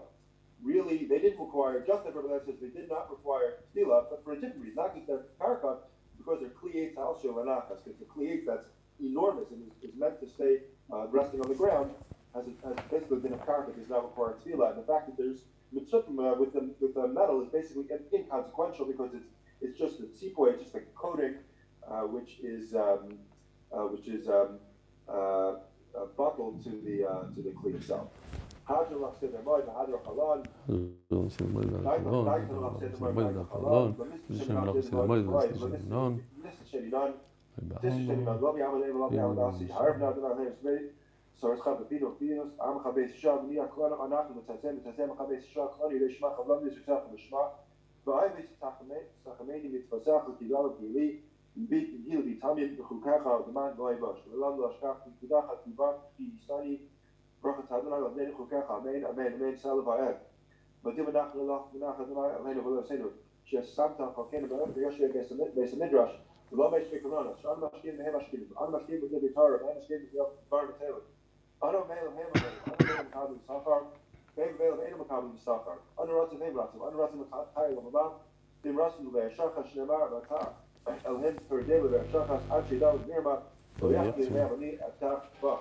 [0.63, 4.33] really, they didn't require, just like Rabbi says, they did not require tefillah, but for
[4.33, 5.79] a different reason, not because they're karka,
[6.19, 8.69] because they're kliyet al shel anachas, because the kliyet that's
[9.01, 10.59] enormous and is, is meant to stay
[10.93, 11.91] uh, resting on the ground,
[12.35, 12.45] has,
[12.91, 14.71] basically been a karka, does not require tefillah.
[14.73, 18.87] And the fact that there's mitzvah uh, with the with the metal is basically inconsequential
[18.87, 19.27] because it's
[19.61, 21.35] it's just a it's just a coating,
[21.89, 23.19] uh, which is um,
[23.73, 24.59] uh, which is um,
[25.09, 26.07] uh, uh,
[26.65, 28.09] to the uh, to the cleat itself.
[28.69, 30.47] Hadra lach seder moed, hadra halon,
[41.41, 45.11] So it's called the Pino Pinos, Am Chabes Shav, Nia Klana Anach, and Tazem, Tazem
[48.05, 51.21] Chabes Shav, Klani, Reshma, Chavlam, Yisrael, Mishma, V'ai Vis Tachmeni, Mitzvazach, Kigal, Gili,
[51.69, 56.79] Bit, Gil, Vitamim, Chukacha, the man, Noy Bosh, Velam, Lashkach, Kidacha, Kivan, Kisani,
[57.43, 60.17] Bracha Tadana, Lavnei, Chukacha, Amen, Amen, Amen, Salav Ha'ed.
[60.83, 63.11] But Dim Anach, Lelach, Menach, Adonai, Aleinu, V'lo Senu,
[63.45, 65.01] Shes Samta, Chalken, V'yosh,
[65.55, 66.15] Beis Midrash,
[66.53, 71.03] V'lo Meish Mikrona, Shan Mashkim, Vehem Mashkim, An Mashkim, V'dim Torah, Vehem Mashkim, V'yom, Taylor.
[71.63, 71.85] Ano
[74.37, 75.79] male ham ano male makabel safar, beg veil of animal makabel safar.
[75.99, 78.13] Ano rasim hem rasim, ano rasim makayel lamabam,
[78.63, 80.53] dim rasim le shachas shnemar bakar.
[81.05, 83.43] El hem per day le shachas ad shidal nirma,
[83.81, 85.59] lo yachli ham ani atach ba.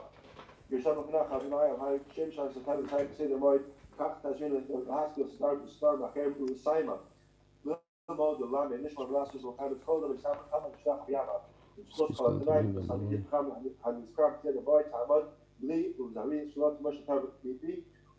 [0.72, 3.64] Yisham knach havimai al hay shem shal satan tay seder moed,
[3.98, 4.62] kach tazrin le
[4.92, 6.98] haskell star star macher u saima.
[7.64, 11.08] Limo de lame nishma blasus o kabel kodem sam kam shtach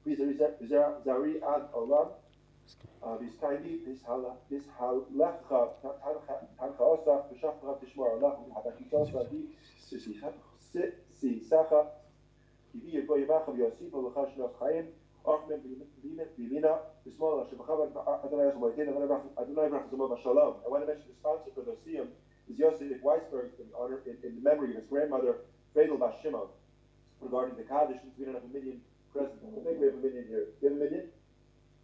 [0.06, 0.18] Biz
[1.04, 2.08] zari ad olam
[3.02, 5.60] uh, v'istaydi v'ishalachcha
[6.58, 6.84] tancha
[7.30, 9.20] v'shachcha tishmor alach v'habakikosa
[10.72, 11.80] v'sisacha
[12.72, 14.86] kivi yego yimacha v'yosif v'lecha shnos chayim
[15.24, 17.80] Achmem v'yimet v'yimina v'smol shebachav
[18.24, 18.88] Adonai Yachem Moedin
[19.36, 20.54] Adonai Baruch Zimov Shalom.
[20.64, 22.08] I want to mention the sponsor for the Oseum
[22.48, 25.44] is Yosef Weisberg in honor in, in the memory of his grandmother
[25.74, 26.48] Fredel Bashimov
[27.20, 28.80] regarding the Kaddish and Tzirin of Midian
[29.14, 29.38] a present.
[29.44, 30.44] I think we have a million here.
[30.60, 31.04] Do you have a million?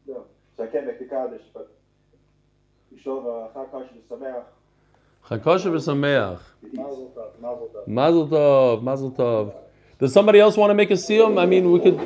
[0.06, 0.24] No.
[0.56, 1.76] So I can't make the Kaddish, but
[2.94, 4.44] Yishov Chakash V'Sameach.
[5.28, 6.40] Chakosha v'sameach.
[6.72, 7.88] Mazel Tov, Mazel Tov.
[7.88, 9.54] Mazel tov, mazel tov.
[9.98, 11.40] Does somebody else want to make a siyum?
[11.40, 11.98] I mean, we could.